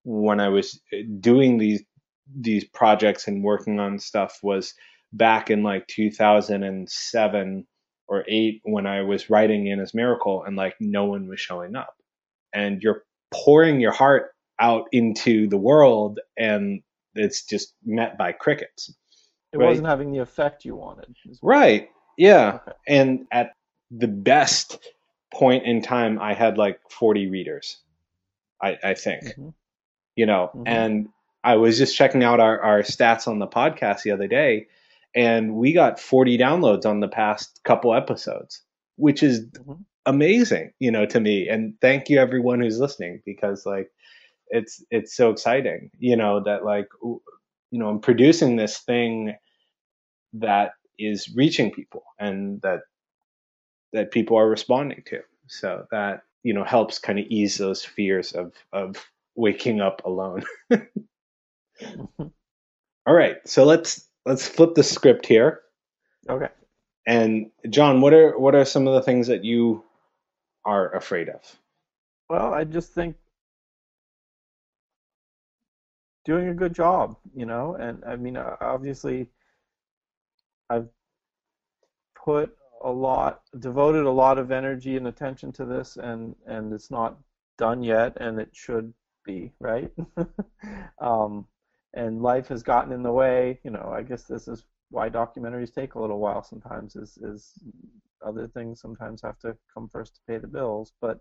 when 0.04 0.40
I 0.40 0.50
was 0.50 0.80
uh, 0.94 0.98
doing 1.20 1.58
these 1.58 1.84
these 2.34 2.64
projects 2.64 3.28
and 3.28 3.44
working 3.44 3.80
on 3.82 4.00
stuff 4.00 4.40
was 4.42 4.74
back 5.12 5.52
in 5.52 5.62
like 5.62 5.86
2007 5.88 7.68
or 8.08 8.24
8 8.28 8.62
when 8.64 8.86
I 8.86 9.02
was 9.02 9.30
writing 9.30 9.70
Anna's 9.70 9.94
Miracle 9.94 10.44
and 10.44 10.56
like 10.56 10.76
no 10.80 11.06
one 11.06 11.28
was 11.28 11.40
showing 11.40 11.76
up. 11.76 11.96
And 12.54 12.82
you're 12.82 13.04
pouring 13.32 13.80
your 13.80 13.92
heart 13.94 14.34
out 14.60 14.88
into 14.92 15.48
the 15.48 15.58
world 15.58 16.20
and 16.38 16.82
it's 17.16 17.46
just 17.46 17.74
met 17.86 18.18
by 18.18 18.32
crickets. 18.32 18.94
It 19.52 19.58
Right. 19.58 19.68
wasn't 19.70 19.88
having 19.88 20.12
the 20.12 20.20
effect 20.20 20.66
you 20.66 20.76
wanted. 20.76 21.16
Right. 21.42 21.90
Yeah. 22.18 22.60
Okay. 22.66 22.72
And 22.88 23.28
at 23.32 23.54
the 23.92 24.08
best 24.08 24.80
point 25.34 25.66
in 25.66 25.82
time, 25.82 26.20
I 26.20 26.34
had 26.34 26.58
like 26.58 26.80
40 26.90 27.28
readers, 27.30 27.78
I, 28.62 28.78
I 28.84 28.94
think, 28.96 29.24
Mhm. 29.24 29.54
you 30.16 30.26
know, 30.26 30.52
Mhm. 30.56 30.64
and 30.68 31.10
I 31.44 31.56
was 31.58 31.78
just 31.78 31.96
checking 31.98 32.24
out 32.24 32.40
our, 32.40 32.60
our 32.62 32.80
stats 32.82 33.28
on 33.28 33.40
the 33.40 33.48
podcast 33.48 34.04
the 34.04 34.12
other 34.12 34.28
day, 34.28 34.68
and 35.16 35.56
we 35.56 35.74
got 35.74 36.00
40 36.00 36.38
downloads 36.38 36.86
on 36.86 37.00
the 37.00 37.08
past 37.08 37.60
couple 37.64 37.94
episodes, 37.94 38.64
which 38.98 39.24
is 39.24 39.48
Mhm. 39.52 39.86
amazing, 40.06 40.74
you 40.80 40.92
know, 40.92 41.06
to 41.06 41.20
me. 41.20 41.48
And 41.50 41.76
thank 41.82 42.10
you 42.10 42.20
everyone 42.20 42.62
who's 42.62 42.80
listening 42.80 43.22
because 43.26 43.66
like 43.66 43.90
it's 44.50 44.84
it's 44.92 45.16
so 45.16 45.30
exciting, 45.32 45.92
you 46.00 46.16
know, 46.16 46.44
that 46.44 46.66
like 46.66 46.88
you 47.04 47.80
know, 47.80 47.90
I'm 47.90 48.00
producing 48.00 48.56
this 48.56 48.80
thing 48.80 49.36
that 50.34 50.72
is 51.00 51.34
reaching 51.36 51.72
people 51.72 52.04
and 52.20 52.62
that 52.62 52.82
that 53.94 54.12
people 54.12 54.38
are 54.38 54.50
responding 54.50 55.04
to. 55.08 55.22
So 55.48 55.86
that, 55.92 56.24
you 56.44 56.54
know, 56.54 56.64
helps 56.64 57.00
kind 57.00 57.20
of 57.20 57.26
ease 57.28 57.58
those 57.58 57.84
fears 57.84 58.34
of 58.34 58.54
of 58.72 58.96
waking 59.36 59.82
up 59.82 60.04
alone. 60.06 60.44
All 63.06 63.14
right. 63.14 63.38
So 63.48 63.66
let's 63.66 64.08
let's 64.26 64.48
flip 64.48 64.76
the 64.76 64.84
script 64.84 65.26
here. 65.26 65.62
okay. 66.30 66.50
And 67.06 67.52
John, 67.70 68.00
what 68.00 68.14
are 68.14 68.38
what 68.38 68.56
are 68.56 68.64
some 68.64 68.88
of 68.88 68.94
the 68.94 69.02
things 69.02 69.28
that 69.28 69.44
you 69.44 69.84
are 70.66 70.96
afraid 70.96 71.28
of? 71.30 71.42
Well, 72.30 72.54
I 72.54 72.64
just 72.64 72.94
think 72.94 73.18
doing 76.26 76.48
a 76.48 76.54
good 76.54 76.74
job, 76.74 77.18
you 77.36 77.46
know, 77.46 77.76
and 77.76 78.04
I 78.06 78.16
mean, 78.16 78.38
uh, 78.38 78.56
obviously, 78.62 79.30
I've 80.70 80.88
put 82.16 82.56
a 82.84 82.92
lot, 82.92 83.42
devoted 83.60 84.06
a 84.06 84.12
lot 84.12 84.38
of 84.38 84.52
energy 84.52 84.96
and 84.98 85.08
attention 85.08 85.52
to 85.54 85.66
this, 85.66 85.98
and 85.98 86.36
and 86.48 86.72
it's 86.74 86.92
not 86.92 87.18
done 87.58 87.84
yet, 87.84 88.18
and 88.20 88.40
it 88.40 88.50
should 88.54 88.94
be, 89.26 89.52
right? 89.60 89.92
um, 91.02 91.46
and 91.94 92.22
life 92.22 92.48
has 92.48 92.64
gotten 92.64 92.92
in 92.92 93.04
the 93.04 93.12
way. 93.12 93.60
You 93.64 93.72
know, 93.72 93.92
I 93.94 94.02
guess 94.04 94.24
this 94.24 94.48
is 94.48 94.66
why 94.90 95.10
documentaries 95.10 95.74
take 95.74 95.96
a 95.96 96.00
little 96.00 96.20
while 96.20 96.44
sometimes. 96.44 96.96
Is 96.96 97.18
is 97.18 97.54
other 98.26 98.48
things 98.48 98.82
sometimes 98.82 99.22
have 99.22 99.40
to 99.40 99.58
come 99.74 99.90
first 99.90 100.16
to 100.16 100.22
pay 100.28 100.38
the 100.38 100.48
bills, 100.48 100.94
but 101.02 101.20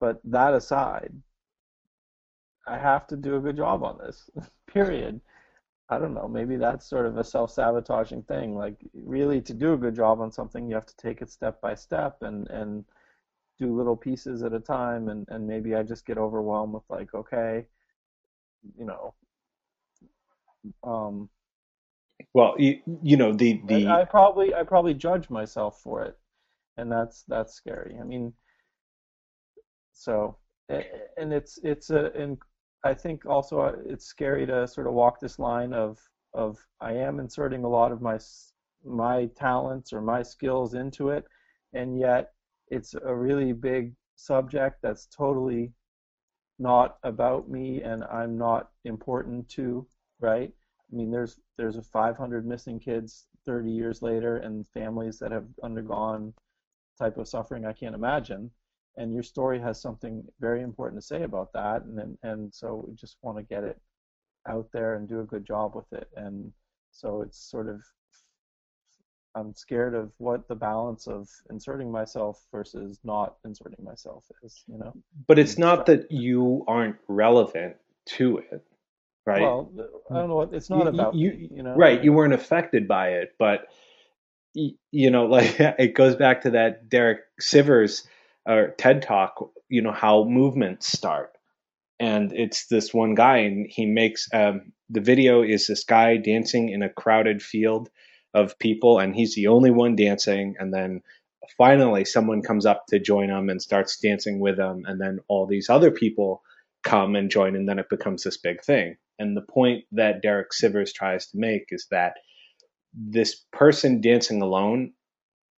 but 0.00 0.20
that 0.24 0.54
aside, 0.54 1.12
I 2.68 2.78
have 2.78 3.06
to 3.08 3.16
do 3.16 3.34
a 3.36 3.40
good 3.40 3.56
job 3.56 3.82
on 3.82 3.98
this. 3.98 4.30
Period. 4.66 5.20
I 5.90 5.98
don't 5.98 6.14
know. 6.14 6.28
Maybe 6.28 6.56
that's 6.56 6.86
sort 6.88 7.06
of 7.06 7.16
a 7.18 7.24
self-sabotaging 7.24 8.24
thing. 8.24 8.56
Like, 8.56 8.76
really, 8.94 9.40
to 9.42 9.54
do 9.54 9.74
a 9.74 9.78
good 9.78 9.94
job 9.94 10.20
on 10.20 10.32
something, 10.32 10.68
you 10.68 10.74
have 10.74 10.86
to 10.86 10.96
take 10.96 11.22
it 11.22 11.30
step 11.30 11.60
by 11.60 11.74
step 11.74 12.22
and 12.22 12.48
and 12.48 12.84
do 13.58 13.76
little 13.76 13.96
pieces 13.96 14.42
at 14.42 14.52
a 14.54 14.60
time. 14.60 15.08
And 15.08 15.26
and 15.30 15.46
maybe 15.46 15.74
I 15.76 15.82
just 15.82 16.06
get 16.06 16.18
overwhelmed 16.18 16.74
with 16.74 16.84
like, 16.90 17.14
okay, 17.14 17.66
you 18.76 18.84
know, 18.84 19.14
um, 20.82 21.28
Well, 22.34 22.54
you, 22.58 22.80
you 23.02 23.16
know 23.16 23.32
the 23.32 23.60
the 23.66 23.86
I, 23.86 24.04
probably 24.04 24.54
I 24.54 24.62
probably 24.62 24.94
judge 24.94 25.30
myself 25.30 25.80
for 25.82 26.02
it, 26.04 26.18
and 26.76 26.90
that's 26.90 27.24
that's 27.28 27.54
scary. 27.54 27.96
I 28.00 28.04
mean, 28.04 28.32
so 29.92 30.36
and 30.68 31.32
it's 31.32 31.58
it's 31.62 31.90
a 31.90 32.12
and 32.12 32.38
I 32.84 32.94
think 32.94 33.26
also 33.26 33.60
uh, 33.60 33.72
it's 33.86 34.06
scary 34.06 34.46
to 34.46 34.66
sort 34.68 34.86
of 34.86 34.92
walk 34.94 35.20
this 35.20 35.38
line 35.38 35.72
of 35.72 35.98
of 36.34 36.58
I 36.80 36.92
am 36.92 37.20
inserting 37.20 37.64
a 37.64 37.68
lot 37.68 37.92
of 37.92 38.02
my 38.02 38.18
my 38.84 39.26
talents 39.36 39.92
or 39.92 40.00
my 40.00 40.22
skills 40.22 40.74
into 40.74 41.10
it, 41.10 41.24
and 41.72 41.98
yet 41.98 42.32
it's 42.68 42.94
a 42.94 43.14
really 43.14 43.52
big 43.52 43.94
subject 44.16 44.82
that's 44.82 45.06
totally 45.06 45.72
not 46.58 46.98
about 47.02 47.48
me 47.48 47.82
and 47.82 48.04
I'm 48.04 48.36
not 48.36 48.70
important 48.84 49.48
to, 49.50 49.86
right? 50.20 50.52
I 50.92 50.96
mean, 50.96 51.10
there's 51.10 51.38
there's 51.56 51.76
a 51.76 51.82
500 51.82 52.46
missing 52.46 52.78
kids 52.80 53.26
30 53.46 53.70
years 53.70 54.02
later, 54.02 54.38
and 54.38 54.66
families 54.68 55.18
that 55.18 55.32
have 55.32 55.46
undergone 55.62 56.32
type 56.98 57.16
of 57.18 57.28
suffering 57.28 57.64
I 57.64 57.72
can't 57.72 57.94
imagine. 57.94 58.50
And 58.96 59.12
your 59.12 59.22
story 59.22 59.60
has 59.60 59.80
something 59.80 60.24
very 60.40 60.62
important 60.62 61.00
to 61.00 61.06
say 61.06 61.22
about 61.22 61.52
that, 61.52 61.84
and 61.84 61.98
and, 61.98 62.18
and 62.22 62.54
so 62.54 62.84
we 62.86 62.94
just 62.94 63.16
want 63.22 63.38
to 63.38 63.44
get 63.44 63.64
it 63.64 63.80
out 64.48 64.68
there 64.72 64.94
and 64.94 65.08
do 65.08 65.20
a 65.20 65.24
good 65.24 65.46
job 65.46 65.74
with 65.74 65.92
it. 65.92 66.08
And 66.16 66.52
so 66.90 67.22
it's 67.22 67.38
sort 67.38 67.68
of 67.68 67.80
I'm 69.34 69.54
scared 69.54 69.94
of 69.94 70.10
what 70.18 70.48
the 70.48 70.54
balance 70.54 71.06
of 71.06 71.28
inserting 71.50 71.92
myself 71.92 72.44
versus 72.50 72.98
not 73.04 73.36
inserting 73.44 73.84
myself 73.84 74.24
is, 74.42 74.64
you 74.66 74.78
know. 74.78 74.92
but 75.26 75.38
it's 75.38 75.58
not 75.58 75.86
that 75.86 76.10
you 76.10 76.64
aren't 76.66 76.96
relevant 77.06 77.76
to 78.06 78.38
it, 78.38 78.66
right? 79.28 79.42
Well, 79.42 79.70
I 80.10 80.14
don't 80.14 80.28
know. 80.28 80.40
It's 80.42 80.70
not 80.70 80.84
You- 80.84 80.88
about 80.88 81.14
you- 81.14 81.48
you 81.56 81.62
know. 81.62 81.74
right 81.76 82.02
you 82.02 82.12
weren't 82.12 82.34
affected 82.34 82.88
by 82.88 83.10
it 83.20 83.34
but 83.38 83.66
you 84.54 85.10
know 85.10 85.26
like 85.36 85.56
it 85.58 85.94
goes 85.94 86.16
back 86.16 86.42
to 86.42 86.50
that 86.50 86.88
derek 86.88 87.20
sivers 87.40 88.06
or 88.46 88.74
ted 88.78 89.02
talk 89.02 89.50
you 89.68 89.82
know 89.82 89.92
how 89.92 90.24
movements 90.24 90.90
start 90.90 91.32
and 92.00 92.32
it's 92.32 92.66
this 92.66 92.94
one 92.94 93.14
guy 93.14 93.38
and 93.38 93.66
he 93.68 93.84
makes 93.86 94.28
um, 94.32 94.72
the 94.88 95.00
video 95.00 95.42
is 95.42 95.66
this 95.66 95.84
guy 95.84 96.16
dancing 96.16 96.68
in 96.70 96.82
a 96.82 96.88
crowded 96.88 97.42
field 97.42 97.90
of 98.34 98.58
people 98.58 98.98
and 98.98 99.14
he's 99.14 99.34
the 99.34 99.48
only 99.48 99.70
one 99.70 99.96
dancing 99.96 100.54
and 100.58 100.72
then 100.72 101.02
finally 101.56 102.04
someone 102.04 102.42
comes 102.42 102.66
up 102.66 102.86
to 102.86 102.98
join 102.98 103.28
him 103.30 103.48
and 103.48 103.60
starts 103.60 103.98
dancing 103.98 104.38
with 104.38 104.58
him 104.58 104.84
and 104.86 105.00
then 105.00 105.18
all 105.28 105.46
these 105.46 105.68
other 105.70 105.90
people 105.90 106.42
come 106.82 107.16
and 107.16 107.30
join 107.30 107.56
and 107.56 107.68
then 107.68 107.78
it 107.78 107.88
becomes 107.88 108.22
this 108.22 108.36
big 108.36 108.62
thing. 108.62 108.96
And 109.18 109.36
the 109.36 109.42
point 109.42 109.84
that 109.92 110.22
derek 110.22 110.50
sivers 110.52 110.92
tries 110.92 111.26
to 111.28 111.38
make 111.38 111.66
is 111.70 111.86
that 111.90 112.14
this 112.94 113.44
person 113.52 114.00
dancing 114.00 114.42
alone 114.42 114.92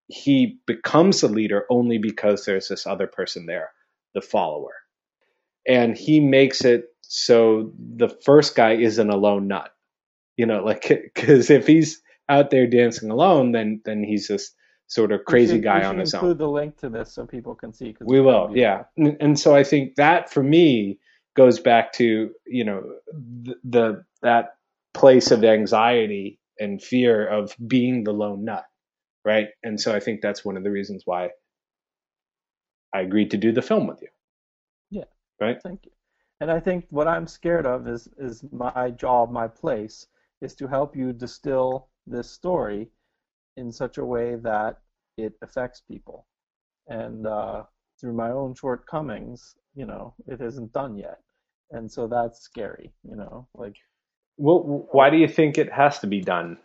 he 0.09 0.59
becomes 0.67 1.23
a 1.23 1.29
leader 1.29 1.67
only 1.71 1.99
because 1.99 2.45
there's 2.45 2.69
this 2.69 2.87
other 2.87 3.07
person 3.07 3.47
there 3.47 3.71
the 4.13 4.21
follower. 4.21 4.75
And 5.69 5.97
he 5.97 6.19
makes 6.19 6.65
it 6.65 6.87
so 7.03 7.73
the 7.79 8.09
first 8.09 8.57
guy 8.57 8.73
isn't 8.75 9.11
a 9.11 9.17
lone 9.17 9.47
nut. 9.47 9.71
You 10.37 10.47
know 10.47 10.65
like 10.65 10.89
because 11.15 11.51
if 11.51 11.67
he's 11.67 12.03
out 12.29 12.51
there 12.51 12.67
dancing 12.67 13.11
alone 13.11 13.53
then 13.53 13.83
then 13.85 14.03
he's 14.03 14.29
this 14.29 14.53
sort 14.87 15.13
of 15.13 15.25
crazy 15.25 15.55
should- 15.55 15.65
guy 15.65 15.85
on 15.85 15.99
his 15.99 16.15
own. 16.15 16.21
include 16.21 16.39
the 16.39 16.49
link 16.49 16.77
to 16.79 16.89
this 16.89 17.13
so 17.13 17.27
people 17.27 17.55
can 17.55 17.73
see. 17.73 17.95
we 18.01 18.21
will 18.21 18.51
yeah. 18.55 18.85
And, 18.97 19.17
and 19.21 19.39
so 19.39 19.55
i 19.55 19.63
think 19.65 19.97
that 19.97 20.33
for 20.33 20.43
me 20.43 20.99
goes 21.41 21.61
back 21.61 21.93
to 21.95 22.31
you 22.47 22.65
know 22.65 22.83
the, 23.13 23.55
the 23.65 24.05
that 24.23 24.57
place 24.95 25.31
of 25.31 25.45
anxiety 25.45 26.39
and 26.59 26.83
fear 26.83 27.27
of 27.27 27.57
being 27.67 28.05
the 28.05 28.13
lone 28.13 28.45
nut 28.45 28.65
right 29.25 29.49
and 29.63 29.81
so 29.81 29.95
i 29.95 30.01
think 30.01 30.21
that's 30.21 30.45
one 30.45 30.59
of 30.59 30.65
the 30.65 30.71
reasons 30.71 31.03
why 31.07 31.31
i 32.95 33.01
agreed 33.01 33.31
to 33.31 33.39
do 33.39 33.53
the 33.53 33.63
film 33.63 33.87
with 33.87 34.03
you 34.03 34.09
Yeah. 34.91 35.05
Right. 35.41 35.59
Thank 35.63 35.87
you. 35.87 35.93
And 36.41 36.51
I 36.51 36.61
think 36.61 36.87
what 36.91 37.09
I'm 37.09 37.27
scared 37.27 37.67
of 37.67 37.89
is 37.89 38.09
is 38.19 38.45
my 38.53 38.91
job, 38.91 39.31
my 39.31 39.49
place, 39.49 40.07
is 40.43 40.55
to 40.57 40.69
help 40.69 40.97
you 40.97 41.13
distill 41.13 41.89
this 42.07 42.31
story 42.31 42.91
in 43.57 43.73
such 43.73 43.99
a 43.99 44.05
way 44.05 44.37
that 44.37 44.81
it 45.19 45.35
affects 45.43 45.81
people. 45.81 46.27
And 46.89 47.27
uh, 47.27 47.65
through 48.01 48.15
my 48.15 48.31
own 48.31 48.55
shortcomings, 48.55 49.57
you 49.75 49.87
know, 49.87 50.15
it 50.27 50.41
isn't 50.41 50.73
done 50.73 50.97
yet. 50.97 51.21
And 51.71 51.91
so 51.91 52.09
that's 52.09 52.41
scary, 52.41 52.93
you 53.09 53.17
know, 53.17 53.47
like 53.55 53.77
well 54.37 54.89
why 54.93 55.11
do 55.11 55.17
you 55.17 55.29
think 55.29 55.59
it 55.59 55.71
has 55.73 55.99
to 55.99 56.07
be 56.07 56.21
done 56.21 56.57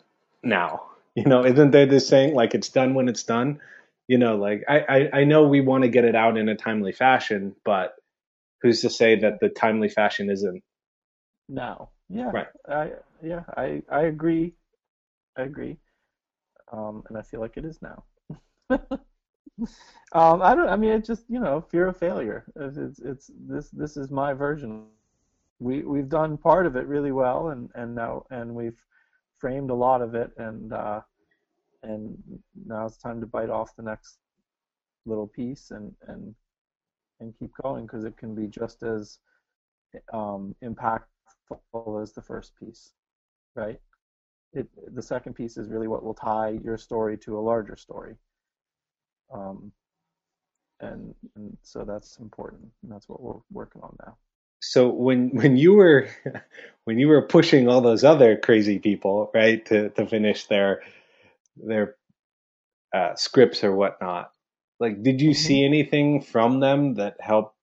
now 0.44 0.84
you 1.16 1.24
know 1.26 1.44
isn't 1.44 1.72
there 1.72 1.86
this 1.86 2.08
saying 2.08 2.34
like 2.34 2.56
it's 2.56 2.70
done 2.70 2.94
when 2.94 3.10
it's 3.10 3.24
done 3.24 3.60
you 4.08 4.18
know 4.18 4.38
like 4.38 4.64
i 4.70 4.80
i, 4.80 5.10
I 5.20 5.24
know 5.26 5.44
we 5.48 5.60
want 5.60 5.84
to 5.84 5.90
get 5.90 6.06
it 6.06 6.16
out 6.16 6.38
in 6.38 6.48
a 6.48 6.56
timely 6.56 6.94
fashion 6.94 7.54
but 7.66 7.96
who's 8.62 8.82
to 8.82 8.90
say 8.90 9.20
that 9.20 9.40
the 9.42 9.50
timely 9.50 9.90
fashion 9.90 10.30
isn't 10.30 10.64
now. 11.48 11.90
Yeah. 12.10 12.32
Right. 12.32 12.48
I 12.68 12.92
yeah, 13.24 13.44
I 13.56 13.82
I 13.90 14.04
agree. 14.04 14.54
I 15.38 15.44
agree. 15.44 15.78
Um, 16.72 17.04
and 17.10 17.18
I 17.18 17.22
feel 17.22 17.40
like 17.40 17.58
it 17.58 17.66
is 17.66 17.80
now. 17.82 18.04
um, 20.12 20.42
I 20.42 20.56
don't. 20.56 20.70
I 20.70 20.76
mean, 20.76 20.92
it's 20.92 21.08
just 21.08 21.24
you 21.30 21.40
know, 21.40 21.62
fear 21.62 21.88
of 21.88 21.98
failure. 21.98 22.46
It's, 22.56 23.00
it's 23.00 23.32
this 23.48 23.70
this 23.70 23.98
is 23.98 24.12
my 24.12 24.34
version 24.34 24.86
we 25.60 25.84
we've 25.84 26.10
done 26.10 26.38
part 26.38 26.66
of 26.66 26.76
it 26.76 26.88
really 26.88 27.12
well, 27.12 27.50
and 27.50 27.70
and 27.76 27.96
now 27.96 28.26
and 28.30 28.54
we've 28.54 28.82
framed 29.38 29.70
a 29.70 29.76
lot 29.76 30.02
of 30.02 30.16
it, 30.16 30.32
and 30.38 30.74
uh, 30.74 31.02
and 31.84 32.18
now 32.66 32.86
it's 32.86 32.98
time 32.98 33.22
to 33.22 33.28
bite 33.28 33.50
off 33.50 33.76
the 33.76 33.84
next 33.84 34.18
little 35.06 35.28
piece 35.28 35.72
and 35.72 35.94
and 36.08 36.36
and 37.20 37.34
keep 37.40 37.52
going 37.62 37.86
because 37.86 38.04
it 38.04 38.18
can 38.18 38.36
be 38.36 38.48
just 38.48 38.84
as 38.84 39.20
um, 40.12 40.54
impactful 40.64 42.02
as 42.02 42.12
the 42.12 42.22
first 42.22 42.54
piece, 42.60 42.92
right? 43.56 43.80
It, 44.52 44.68
the 44.94 45.02
second 45.02 45.34
piece 45.34 45.58
is 45.58 45.70
really 45.70 45.88
what 45.88 46.04
will 46.04 46.14
tie 46.14 46.60
your 46.64 46.78
story 46.78 47.18
to 47.20 47.38
a 47.38 47.42
larger 47.42 47.76
story. 47.76 48.16
Um, 49.34 49.72
and, 50.82 51.14
and 51.36 51.58
so 51.64 51.86
that's 51.86 52.18
important, 52.20 52.64
and 52.84 52.92
that's 52.92 53.10
what 53.10 53.22
we're 53.22 53.40
working 53.52 53.82
on 53.82 53.96
now. 54.06 54.18
So 54.62 54.90
when 54.90 55.30
when 55.34 55.58
you 55.58 55.74
were 55.76 56.10
when 56.86 57.00
you 57.00 57.08
were 57.08 57.22
pushing 57.22 57.68
all 57.68 57.82
those 57.82 58.04
other 58.04 58.38
crazy 58.38 58.80
people, 58.80 59.32
right, 59.34 59.66
to 59.68 59.90
to 59.92 60.08
finish 60.08 60.48
their 60.48 60.82
their 61.58 61.96
uh, 62.94 63.16
scripts 63.16 63.64
or 63.64 63.76
whatnot, 63.76 64.32
like, 64.80 65.04
did 65.04 65.22
you 65.22 65.34
see 65.34 65.64
Mm-hmm. 65.64 65.66
anything 65.66 66.22
from 66.22 66.60
them 66.60 66.96
that 66.96 67.18
helped 67.20 67.56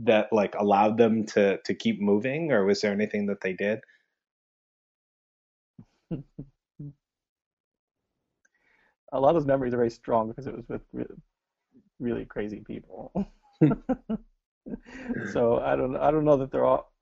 that 0.00 0.32
like 0.32 0.54
allowed 0.56 0.98
them 0.98 1.26
to 1.26 1.58
to 1.64 1.74
keep 1.74 2.00
moving, 2.00 2.52
or 2.52 2.64
was 2.64 2.80
there 2.82 2.92
anything 2.92 3.26
that 3.26 3.40
they 3.42 3.52
did? 3.54 3.80
a 9.12 9.20
lot 9.20 9.30
of 9.30 9.34
those 9.36 9.46
memories 9.46 9.74
are 9.74 9.78
very 9.78 9.90
strong 9.90 10.28
because 10.28 10.46
it 10.46 10.56
was 10.56 10.68
with 10.68 10.82
re- 10.92 11.06
really 11.98 12.24
crazy 12.24 12.60
people. 12.60 13.12
so 15.32 15.60
I 15.60 15.76
don't 15.76 15.96
I 15.96 16.10
don't 16.10 16.24
know 16.24 16.36
that 16.36 16.50
they're 16.50 16.64
all 16.64 16.92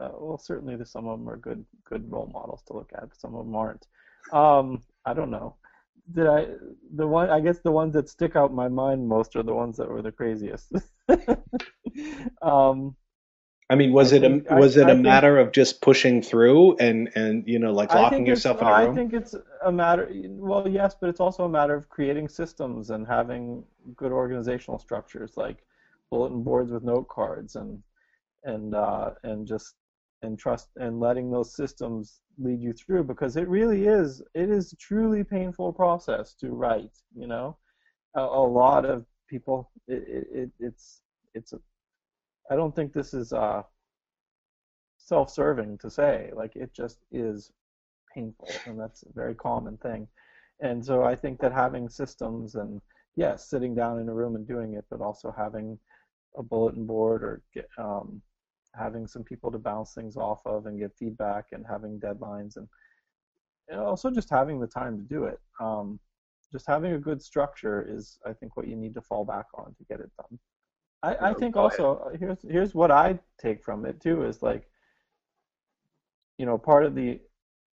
uh, 0.00 0.10
well 0.18 0.38
certainly 0.38 0.76
there's 0.76 0.90
some 0.90 1.06
of 1.06 1.18
them 1.18 1.28
are 1.28 1.36
good 1.36 1.64
good 1.84 2.10
role 2.10 2.30
models 2.32 2.62
to 2.66 2.72
look 2.72 2.90
at 2.94 3.08
but 3.08 3.20
some 3.20 3.34
of 3.34 3.44
them 3.44 3.54
aren't. 3.54 3.86
Um, 4.32 4.82
I 5.04 5.14
don't 5.14 5.30
know. 5.30 5.56
Did 6.12 6.26
I 6.26 6.46
the 6.94 7.06
one 7.06 7.30
I 7.30 7.40
guess 7.40 7.60
the 7.60 7.70
ones 7.70 7.94
that 7.94 8.08
stick 8.08 8.36
out 8.36 8.50
in 8.50 8.56
my 8.56 8.68
mind 8.68 9.06
most 9.06 9.36
are 9.36 9.42
the 9.42 9.54
ones 9.54 9.76
that 9.76 9.88
were 9.88 10.02
the 10.02 10.12
craziest. 10.12 10.72
um, 12.42 12.96
I 13.72 13.74
mean, 13.74 13.90
was 13.92 14.12
I 14.12 14.16
it 14.16 14.20
think- 14.20 14.46
a 14.50 14.54
I- 14.54 14.58
was 14.64 14.76
it 14.76 14.86
I 14.86 14.90
a 14.90 14.94
think- 14.94 15.02
matter 15.12 15.34
of 15.42 15.46
just 15.60 15.72
pushing 15.88 16.16
through 16.30 16.76
and 16.86 16.98
and 17.20 17.34
you 17.52 17.58
know 17.62 17.72
like 17.80 17.90
locking 17.94 18.26
yourself 18.26 18.60
in 18.60 18.66
a 18.66 18.70
I 18.70 18.82
room? 18.82 18.92
I 18.92 18.94
think 18.98 19.10
it's 19.20 19.34
a 19.70 19.72
matter. 19.72 20.04
Well, 20.48 20.68
yes, 20.68 20.94
but 21.00 21.08
it's 21.10 21.20
also 21.26 21.42
a 21.44 21.48
matter 21.58 21.74
of 21.80 21.88
creating 21.96 22.28
systems 22.28 22.90
and 22.90 23.02
having 23.18 23.64
good 24.00 24.12
organizational 24.22 24.78
structures, 24.86 25.32
like 25.44 25.58
bulletin 26.10 26.42
boards 26.48 26.70
with 26.74 26.84
note 26.92 27.08
cards, 27.18 27.56
and 27.60 27.70
and 28.52 28.74
uh, 28.74 29.08
and 29.30 29.46
just 29.46 29.74
and 30.24 30.38
trust 30.38 30.68
and 30.84 31.00
letting 31.06 31.26
those 31.30 31.50
systems 31.62 32.20
lead 32.38 32.60
you 32.66 32.72
through 32.72 33.04
because 33.12 33.36
it 33.42 33.48
really 33.48 33.82
is 34.00 34.08
it 34.42 34.48
is 34.58 34.64
a 34.72 34.76
truly 34.88 35.22
painful 35.24 35.72
process 35.72 36.34
to 36.40 36.46
write. 36.62 36.96
You 37.22 37.26
know, 37.32 37.46
a, 38.16 38.20
a 38.20 38.44
lot 38.62 38.84
of 38.84 38.98
people 39.32 39.56
it, 39.94 40.02
it, 40.16 40.24
it 40.40 40.50
it's 40.68 40.84
it's 41.38 41.52
a 41.54 41.60
I 42.52 42.56
don't 42.56 42.76
think 42.76 42.92
this 42.92 43.14
is 43.14 43.32
uh 43.32 43.62
self-serving 44.98 45.78
to 45.78 45.90
say 45.90 46.30
like 46.36 46.54
it 46.54 46.72
just 46.74 46.98
is 47.10 47.50
painful 48.14 48.48
and 48.66 48.78
that's 48.78 49.02
a 49.02 49.12
very 49.14 49.34
common 49.34 49.76
thing. 49.78 50.06
And 50.60 50.84
so 50.84 51.02
i 51.02 51.14
think 51.16 51.40
that 51.40 51.52
having 51.52 51.88
systems 51.88 52.54
and 52.54 52.80
yes 53.16 53.48
sitting 53.48 53.74
down 53.74 53.98
in 54.00 54.08
a 54.08 54.14
room 54.14 54.36
and 54.36 54.46
doing 54.46 54.74
it 54.74 54.84
but 54.90 55.00
also 55.00 55.34
having 55.36 55.78
a 56.36 56.42
bulletin 56.42 56.86
board 56.86 57.24
or 57.24 57.42
get, 57.54 57.68
um, 57.78 58.22
having 58.74 59.06
some 59.06 59.24
people 59.24 59.50
to 59.50 59.58
bounce 59.58 59.94
things 59.94 60.16
off 60.16 60.40
of 60.46 60.66
and 60.66 60.78
get 60.78 60.96
feedback 60.98 61.46
and 61.52 61.64
having 61.68 61.98
deadlines 62.00 62.56
and, 62.56 62.68
and 63.68 63.80
also 63.80 64.10
just 64.10 64.30
having 64.30 64.60
the 64.60 64.66
time 64.66 64.96
to 64.96 65.04
do 65.14 65.24
it 65.24 65.40
um, 65.60 65.98
just 66.52 66.66
having 66.66 66.92
a 66.92 66.98
good 67.08 67.20
structure 67.20 67.78
is 67.88 68.18
i 68.30 68.32
think 68.32 68.56
what 68.56 68.68
you 68.68 68.76
need 68.76 68.94
to 68.94 69.02
fall 69.02 69.24
back 69.24 69.46
on 69.54 69.74
to 69.78 69.84
get 69.90 70.00
it 70.00 70.10
done 70.20 70.38
i, 71.02 71.30
I 71.30 71.34
think 71.34 71.56
also 71.56 72.10
here's 72.18 72.38
here's 72.48 72.74
what 72.74 72.90
i 72.90 73.18
take 73.40 73.62
from 73.62 73.84
it 73.86 74.00
too 74.00 74.24
is 74.24 74.42
like 74.42 74.68
you 76.38 76.46
know 76.46 76.58
part 76.58 76.84
of 76.86 76.94
the 76.94 77.20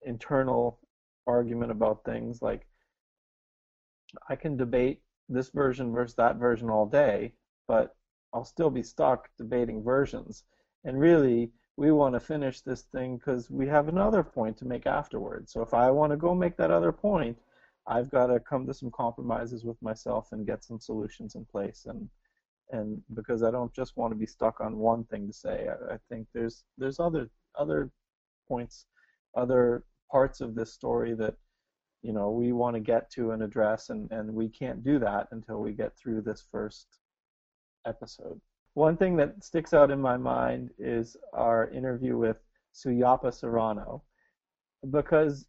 internal 0.03 0.79
argument 1.27 1.71
about 1.71 2.05
things 2.05 2.41
like 2.41 2.67
I 4.29 4.37
can 4.37 4.57
debate 4.57 5.03
this 5.29 5.51
version 5.51 5.93
versus 5.93 6.17
that 6.17 6.37
version 6.37 6.71
all 6.71 6.87
day, 6.87 7.35
but 7.67 7.95
I'll 8.33 8.45
still 8.45 8.71
be 8.71 8.83
stuck 8.83 9.29
debating 9.37 9.83
versions. 9.83 10.45
And 10.85 10.99
really, 10.99 11.53
we 11.77 11.93
want 11.93 12.15
to 12.15 12.21
finish 12.21 12.61
this 12.61 12.83
thing 12.83 13.19
because 13.19 13.51
we 13.51 13.67
have 13.69 13.89
another 13.89 14.23
point 14.23 14.57
to 14.59 14.65
make 14.65 14.87
afterwards. 14.87 15.53
So 15.53 15.63
if 15.63 15.75
I 15.75 15.91
want 15.91 16.13
to 16.13 16.17
go 16.17 16.35
make 16.35 16.57
that 16.57 16.71
other 16.71 16.93
point, 16.93 17.37
I've 17.87 18.11
got 18.11 18.27
to 18.27 18.41
come 18.41 18.67
to 18.67 18.75
some 18.75 18.91
compromises 18.91 19.65
with 19.65 19.81
myself 19.83 20.33
and 20.33 20.47
get 20.47 20.65
some 20.65 20.81
solutions 20.81 21.35
in 21.35 21.45
place. 21.45 21.87
And 21.87 22.09
and 22.71 23.01
because 23.15 23.43
I 23.43 23.51
don't 23.51 23.73
just 23.73 23.97
want 23.97 24.13
to 24.13 24.19
be 24.19 24.27
stuck 24.27 24.61
on 24.61 24.79
one 24.79 25.05
thing 25.05 25.27
to 25.27 25.33
say, 25.33 25.69
I, 25.69 25.95
I 25.95 25.99
think 26.09 26.27
there's 26.35 26.65
there's 26.77 27.01
other 27.01 27.31
other 27.59 27.91
points, 28.47 28.87
other 29.37 29.85
parts 30.11 30.41
of 30.41 30.55
this 30.55 30.73
story 30.73 31.15
that 31.15 31.35
you 32.03 32.13
know 32.13 32.31
we 32.31 32.53
want 32.53 32.75
to 32.75 32.81
get 32.81 33.11
to 33.13 33.33
and 33.33 33.43
address 33.43 33.91
and, 33.91 34.11
and 34.11 34.33
we 34.33 34.49
can't 34.49 34.85
do 34.85 34.99
that 34.99 35.29
until 35.33 35.61
we 35.61 35.73
get 35.73 35.97
through 35.97 36.23
this 36.23 36.45
first 36.51 36.87
episode. 37.87 38.41
One 38.75 38.97
thing 38.97 39.17
that 39.17 39.43
sticks 39.43 39.75
out 39.75 39.91
in 39.91 40.01
my 40.01 40.17
mind 40.17 40.71
is 40.79 41.17
our 41.33 41.69
interview 41.71 42.17
with 42.17 42.37
suyapa 42.75 43.33
serrano 43.35 44.03
because 44.91 45.47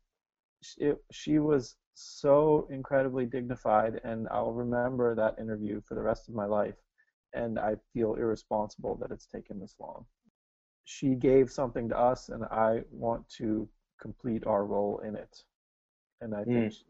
she, 0.61 0.93
she 1.11 1.39
was 1.39 1.75
so 1.93 2.67
incredibly 2.71 3.25
dignified 3.25 3.99
and 4.03 4.27
i'll 4.31 4.53
remember 4.53 5.13
that 5.15 5.37
interview 5.37 5.81
for 5.81 5.95
the 5.95 6.01
rest 6.01 6.29
of 6.29 6.33
my 6.33 6.45
life 6.45 6.75
and 7.33 7.59
i 7.59 7.75
feel 7.93 8.15
irresponsible 8.15 8.95
that 8.95 9.11
it's 9.11 9.25
taken 9.25 9.59
this 9.59 9.75
long 9.79 10.05
she 10.85 11.15
gave 11.15 11.51
something 11.51 11.89
to 11.89 11.97
us 11.97 12.29
and 12.29 12.43
i 12.45 12.81
want 12.91 13.27
to 13.29 13.67
complete 14.01 14.45
our 14.47 14.65
role 14.65 14.99
in 15.05 15.15
it 15.15 15.43
and 16.21 16.35
I 16.35 16.43
think, 16.43 16.73
she, 16.73 16.83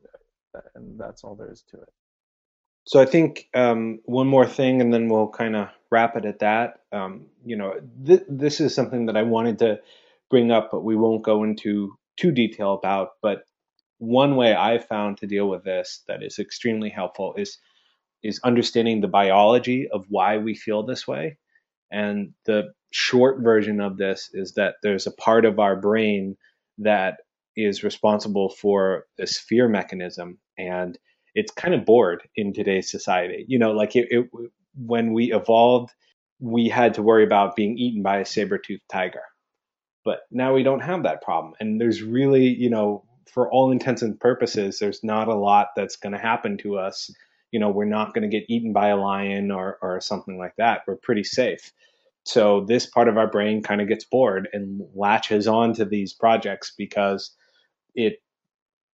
and 0.75 0.99
that's 0.99 1.23
all 1.23 1.36
there 1.36 1.52
is 1.52 1.63
to 1.71 1.78
it. 1.82 1.89
So 2.86 2.99
I 2.99 3.06
think 3.06 3.47
um, 3.54 3.99
one 4.06 4.28
more 4.28 4.47
thing, 4.47 4.82
and 4.82 4.93
then 4.93 5.10
we'll 5.10 5.30
kind 5.30 5.56
of 5.56 5.69
wrap 5.91 6.15
it 6.15 6.25
at 6.25 6.39
that. 6.39 6.80
Um, 6.91 7.28
you 7.45 7.56
know, 7.56 7.75
th- 8.06 8.23
this 8.28 8.60
is 8.60 8.73
something 8.73 9.06
that 9.06 9.17
I 9.17 9.23
wanted 9.23 9.60
to 9.60 9.80
bring 10.30 10.52
up, 10.52 10.69
but 10.71 10.84
we 10.84 10.95
won't 10.95 11.23
go 11.23 11.43
into 11.43 11.97
too 12.17 12.32
detail 12.32 12.73
about. 12.73 13.10
But 13.21 13.43
one 13.99 14.36
way 14.36 14.56
I 14.56 14.80
found 14.80 15.17
to 15.19 15.28
deal 15.28 15.47
with 15.47 15.63
this 15.63 16.04
that 16.08 16.23
is 16.23 16.39
extremely 16.39 16.89
helpful 16.89 17.36
is 17.38 17.60
is 18.24 18.40
understanding 18.44 19.02
the 19.02 19.08
biology 19.08 19.88
of 19.92 20.06
why 20.10 20.38
we 20.38 20.56
feel 20.56 20.84
this 20.84 21.08
way. 21.08 21.38
And 21.92 22.34
the 22.46 22.74
short 22.92 23.42
version 23.44 23.80
of 23.80 23.98
this 23.98 24.30
is 24.34 24.54
that 24.54 24.76
there's 24.84 25.08
a 25.08 25.12
part 25.12 25.46
of 25.46 25.60
our 25.60 25.76
brain 25.76 26.38
that 26.80 27.18
is 27.56 27.84
responsible 27.84 28.50
for 28.50 29.06
this 29.18 29.38
fear 29.38 29.68
mechanism 29.68 30.38
and 30.58 30.98
it's 31.36 31.52
kind 31.52 31.74
of 31.74 31.86
bored 31.86 32.22
in 32.36 32.54
today's 32.54 32.90
society 32.90 33.46
you 33.48 33.60
know 33.60 33.72
like 33.72 33.96
it, 33.96 34.08
it, 34.10 34.30
when 34.76 35.14
we 35.14 35.34
evolved 35.34 35.92
we 36.40 36.70
had 36.70 36.94
to 36.94 37.04
worry 37.04 37.24
about 37.24 37.56
being 37.56 37.78
eaten 37.78 38.02
by 38.02 38.20
a 38.20 38.26
saber-toothed 38.26 38.82
tiger 38.90 39.24
but 40.06 40.22
now 40.32 40.54
we 40.54 40.64
don't 40.64 40.80
have 40.80 41.04
that 41.04 41.22
problem 41.22 41.54
and 41.60 41.82
there's 41.82 42.02
really 42.02 42.48
you 42.48 42.70
know 42.70 43.04
for 43.32 43.52
all 43.52 43.72
intents 43.72 44.02
and 44.02 44.20
purposes 44.20 44.80
there's 44.80 45.04
not 45.04 45.28
a 45.28 45.36
lot 45.36 45.68
that's 45.76 45.98
going 45.98 46.14
to 46.14 46.20
happen 46.20 46.58
to 46.58 46.78
us 46.78 47.12
you 47.52 47.60
know 47.60 47.70
we're 47.70 47.86
not 47.86 48.14
going 48.14 48.30
to 48.30 48.40
get 48.40 48.50
eaten 48.50 48.74
by 48.74 48.90
a 48.90 48.98
lion 48.98 49.52
or 49.52 49.78
or 49.82 50.00
something 50.02 50.38
like 50.38 50.54
that 50.58 50.82
we're 50.88 50.96
pretty 50.96 51.24
safe 51.24 51.72
so 52.24 52.66
this 52.66 52.86
part 52.86 53.08
of 53.08 53.18
our 53.18 53.30
brain 53.30 53.64
kind 53.64 53.82
of 53.82 53.88
gets 53.88 54.06
bored 54.06 54.50
and 54.54 54.82
latches 54.94 55.48
on 55.48 55.74
to 55.74 55.86
these 55.86 56.14
projects 56.14 56.74
because 56.78 57.32
it 57.96 58.22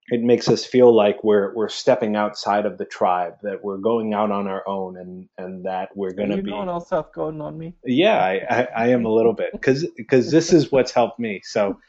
it 0.09 0.21
makes 0.21 0.47
us 0.47 0.65
feel 0.65 0.95
like 0.95 1.23
we're 1.23 1.53
we're 1.55 1.69
stepping 1.69 2.15
outside 2.15 2.65
of 2.65 2.77
the 2.77 2.85
tribe, 2.85 3.33
that 3.41 3.63
we're 3.63 3.77
going 3.77 4.13
out 4.13 4.31
on 4.31 4.47
our 4.47 4.67
own, 4.67 4.97
and 4.97 5.27
and 5.37 5.65
that 5.65 5.89
we're 5.95 6.13
going 6.13 6.29
to 6.29 6.37
you 6.37 6.43
be. 6.43 6.51
going 6.51 6.69
all 6.69 6.79
Seth 6.79 7.11
Godin 7.11 7.41
on 7.41 7.57
me? 7.57 7.73
Yeah, 7.83 8.23
I, 8.23 8.41
I, 8.49 8.67
I 8.75 8.87
am 8.89 9.05
a 9.05 9.11
little 9.11 9.33
bit 9.33 9.51
because 9.51 9.85
because 9.97 10.29
this 10.29 10.53
is 10.53 10.71
what's 10.71 10.91
helped 10.91 11.19
me. 11.19 11.41
So 11.43 11.79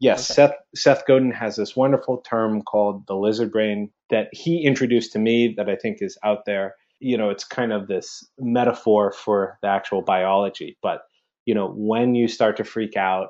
yes, 0.00 0.30
Okay. 0.30 0.34
Seth 0.34 0.56
Seth 0.74 1.06
Godin 1.06 1.32
has 1.32 1.56
this 1.56 1.76
wonderful 1.76 2.18
term 2.18 2.62
called 2.62 3.06
the 3.06 3.16
lizard 3.16 3.52
brain 3.52 3.90
that 4.10 4.28
he 4.32 4.64
introduced 4.64 5.12
to 5.12 5.18
me 5.18 5.54
that 5.56 5.68
I 5.68 5.76
think 5.76 5.98
is 6.00 6.18
out 6.24 6.44
there. 6.46 6.74
You 7.00 7.18
know, 7.18 7.30
it's 7.30 7.44
kind 7.44 7.72
of 7.72 7.88
this 7.88 8.26
metaphor 8.38 9.12
for 9.12 9.58
the 9.62 9.68
actual 9.68 10.02
biology, 10.02 10.78
but 10.82 11.02
you 11.44 11.54
know, 11.54 11.68
when 11.68 12.14
you 12.14 12.28
start 12.28 12.56
to 12.58 12.64
freak 12.64 12.96
out, 12.96 13.28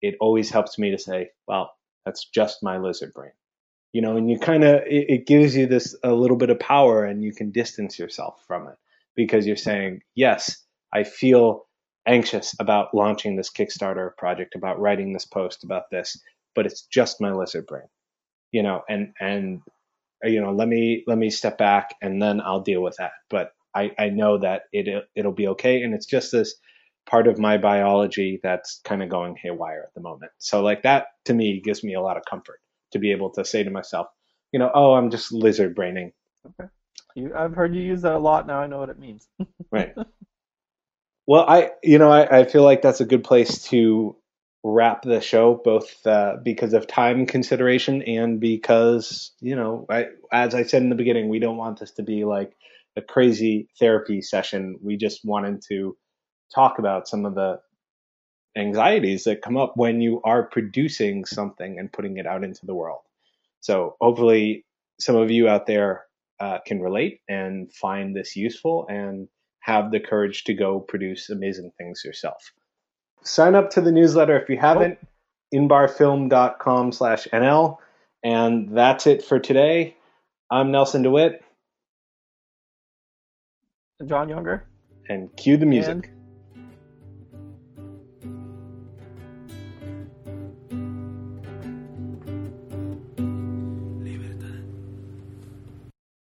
it 0.00 0.16
always 0.20 0.50
helps 0.50 0.78
me 0.78 0.90
to 0.92 0.98
say, 0.98 1.30
well, 1.46 1.72
that's 2.04 2.24
just 2.28 2.62
my 2.62 2.78
lizard 2.78 3.12
brain. 3.14 3.32
You 3.92 4.02
know, 4.02 4.16
and 4.16 4.30
you 4.30 4.38
kind 4.38 4.64
of 4.64 4.82
it, 4.86 5.10
it 5.10 5.26
gives 5.26 5.56
you 5.56 5.66
this 5.66 5.96
a 6.02 6.12
little 6.12 6.36
bit 6.36 6.50
of 6.50 6.60
power, 6.60 7.04
and 7.04 7.22
you 7.22 7.32
can 7.34 7.50
distance 7.52 7.98
yourself 7.98 8.42
from 8.46 8.68
it 8.68 8.74
because 9.16 9.46
you're 9.46 9.56
saying, 9.56 10.02
yes, 10.14 10.64
I 10.92 11.04
feel 11.04 11.67
anxious 12.08 12.54
about 12.58 12.94
launching 12.94 13.36
this 13.36 13.50
Kickstarter 13.50 14.16
project, 14.16 14.54
about 14.54 14.80
writing 14.80 15.12
this 15.12 15.26
post, 15.26 15.62
about 15.62 15.90
this, 15.90 16.20
but 16.54 16.66
it's 16.66 16.82
just 16.82 17.20
my 17.20 17.32
lizard 17.32 17.66
brain, 17.66 17.86
you 18.50 18.62
know, 18.62 18.82
and, 18.88 19.12
and, 19.20 19.60
you 20.24 20.40
know, 20.40 20.52
let 20.52 20.66
me, 20.66 21.04
let 21.06 21.18
me 21.18 21.30
step 21.30 21.58
back 21.58 21.94
and 22.02 22.20
then 22.20 22.40
I'll 22.40 22.60
deal 22.60 22.82
with 22.82 22.96
that. 22.96 23.12
But 23.30 23.52
I, 23.74 23.92
I 23.98 24.08
know 24.08 24.38
that 24.38 24.62
it, 24.72 25.04
it'll 25.14 25.32
be 25.32 25.48
okay. 25.48 25.82
And 25.82 25.94
it's 25.94 26.06
just 26.06 26.32
this 26.32 26.54
part 27.08 27.28
of 27.28 27.38
my 27.38 27.58
biology 27.58 28.40
that's 28.42 28.80
kind 28.84 29.02
of 29.02 29.08
going 29.08 29.36
haywire 29.40 29.84
at 29.86 29.94
the 29.94 30.00
moment. 30.00 30.32
So 30.38 30.62
like 30.62 30.82
that 30.82 31.06
to 31.26 31.34
me 31.34 31.60
gives 31.60 31.84
me 31.84 31.94
a 31.94 32.00
lot 32.00 32.16
of 32.16 32.24
comfort 32.28 32.60
to 32.92 32.98
be 32.98 33.12
able 33.12 33.30
to 33.30 33.44
say 33.44 33.62
to 33.62 33.70
myself, 33.70 34.08
you 34.52 34.58
know, 34.58 34.70
oh, 34.74 34.94
I'm 34.94 35.10
just 35.10 35.32
lizard 35.32 35.74
braining. 35.74 36.12
Okay. 36.46 36.70
You, 37.14 37.32
I've 37.36 37.54
heard 37.54 37.74
you 37.74 37.82
use 37.82 38.02
that 38.02 38.14
a 38.14 38.18
lot. 38.18 38.46
Now 38.46 38.60
I 38.60 38.66
know 38.66 38.78
what 38.78 38.88
it 38.88 38.98
means. 38.98 39.28
right. 39.70 39.94
Well, 41.28 41.44
I, 41.46 41.72
you 41.84 41.98
know, 41.98 42.10
I, 42.10 42.40
I 42.40 42.44
feel 42.46 42.62
like 42.62 42.80
that's 42.80 43.02
a 43.02 43.04
good 43.04 43.22
place 43.22 43.64
to 43.64 44.16
wrap 44.64 45.02
the 45.02 45.20
show, 45.20 45.60
both 45.62 46.06
uh, 46.06 46.36
because 46.42 46.72
of 46.72 46.86
time 46.86 47.26
consideration 47.26 48.00
and 48.00 48.40
because, 48.40 49.32
you 49.38 49.54
know, 49.54 49.84
I, 49.90 50.06
as 50.32 50.54
I 50.54 50.62
said 50.62 50.82
in 50.82 50.88
the 50.88 50.94
beginning, 50.96 51.28
we 51.28 51.38
don't 51.38 51.58
want 51.58 51.80
this 51.80 51.90
to 51.92 52.02
be 52.02 52.24
like 52.24 52.56
a 52.96 53.02
crazy 53.02 53.68
therapy 53.78 54.22
session. 54.22 54.78
We 54.82 54.96
just 54.96 55.22
wanted 55.22 55.60
to 55.68 55.98
talk 56.54 56.78
about 56.78 57.08
some 57.08 57.26
of 57.26 57.34
the 57.34 57.60
anxieties 58.56 59.24
that 59.24 59.42
come 59.42 59.58
up 59.58 59.74
when 59.76 60.00
you 60.00 60.22
are 60.24 60.44
producing 60.44 61.26
something 61.26 61.78
and 61.78 61.92
putting 61.92 62.16
it 62.16 62.26
out 62.26 62.42
into 62.42 62.64
the 62.64 62.74
world. 62.74 63.02
So 63.60 63.96
hopefully 64.00 64.64
some 64.98 65.16
of 65.16 65.30
you 65.30 65.46
out 65.46 65.66
there 65.66 66.06
uh, 66.40 66.60
can 66.66 66.80
relate 66.80 67.20
and 67.28 67.70
find 67.70 68.16
this 68.16 68.34
useful 68.34 68.86
and 68.88 69.28
have 69.60 69.90
the 69.90 70.00
courage 70.00 70.44
to 70.44 70.54
go 70.54 70.80
produce 70.80 71.30
amazing 71.30 71.72
things 71.78 72.02
yourself. 72.04 72.52
Sign 73.22 73.54
up 73.54 73.70
to 73.70 73.80
the 73.80 73.92
newsletter 73.92 74.38
if 74.38 74.48
you 74.48 74.58
haven't, 74.58 74.98
inbarfilm.com 75.54 76.92
slash 76.92 77.26
NL. 77.32 77.78
And 78.22 78.76
that's 78.76 79.06
it 79.06 79.24
for 79.24 79.38
today. 79.38 79.96
I'm 80.50 80.72
Nelson 80.72 81.02
DeWitt. 81.02 81.42
John 84.06 84.28
Younger. 84.28 84.64
And 85.08 85.34
cue 85.36 85.56
the 85.56 85.66
music. 85.66 85.90
And 85.90 86.17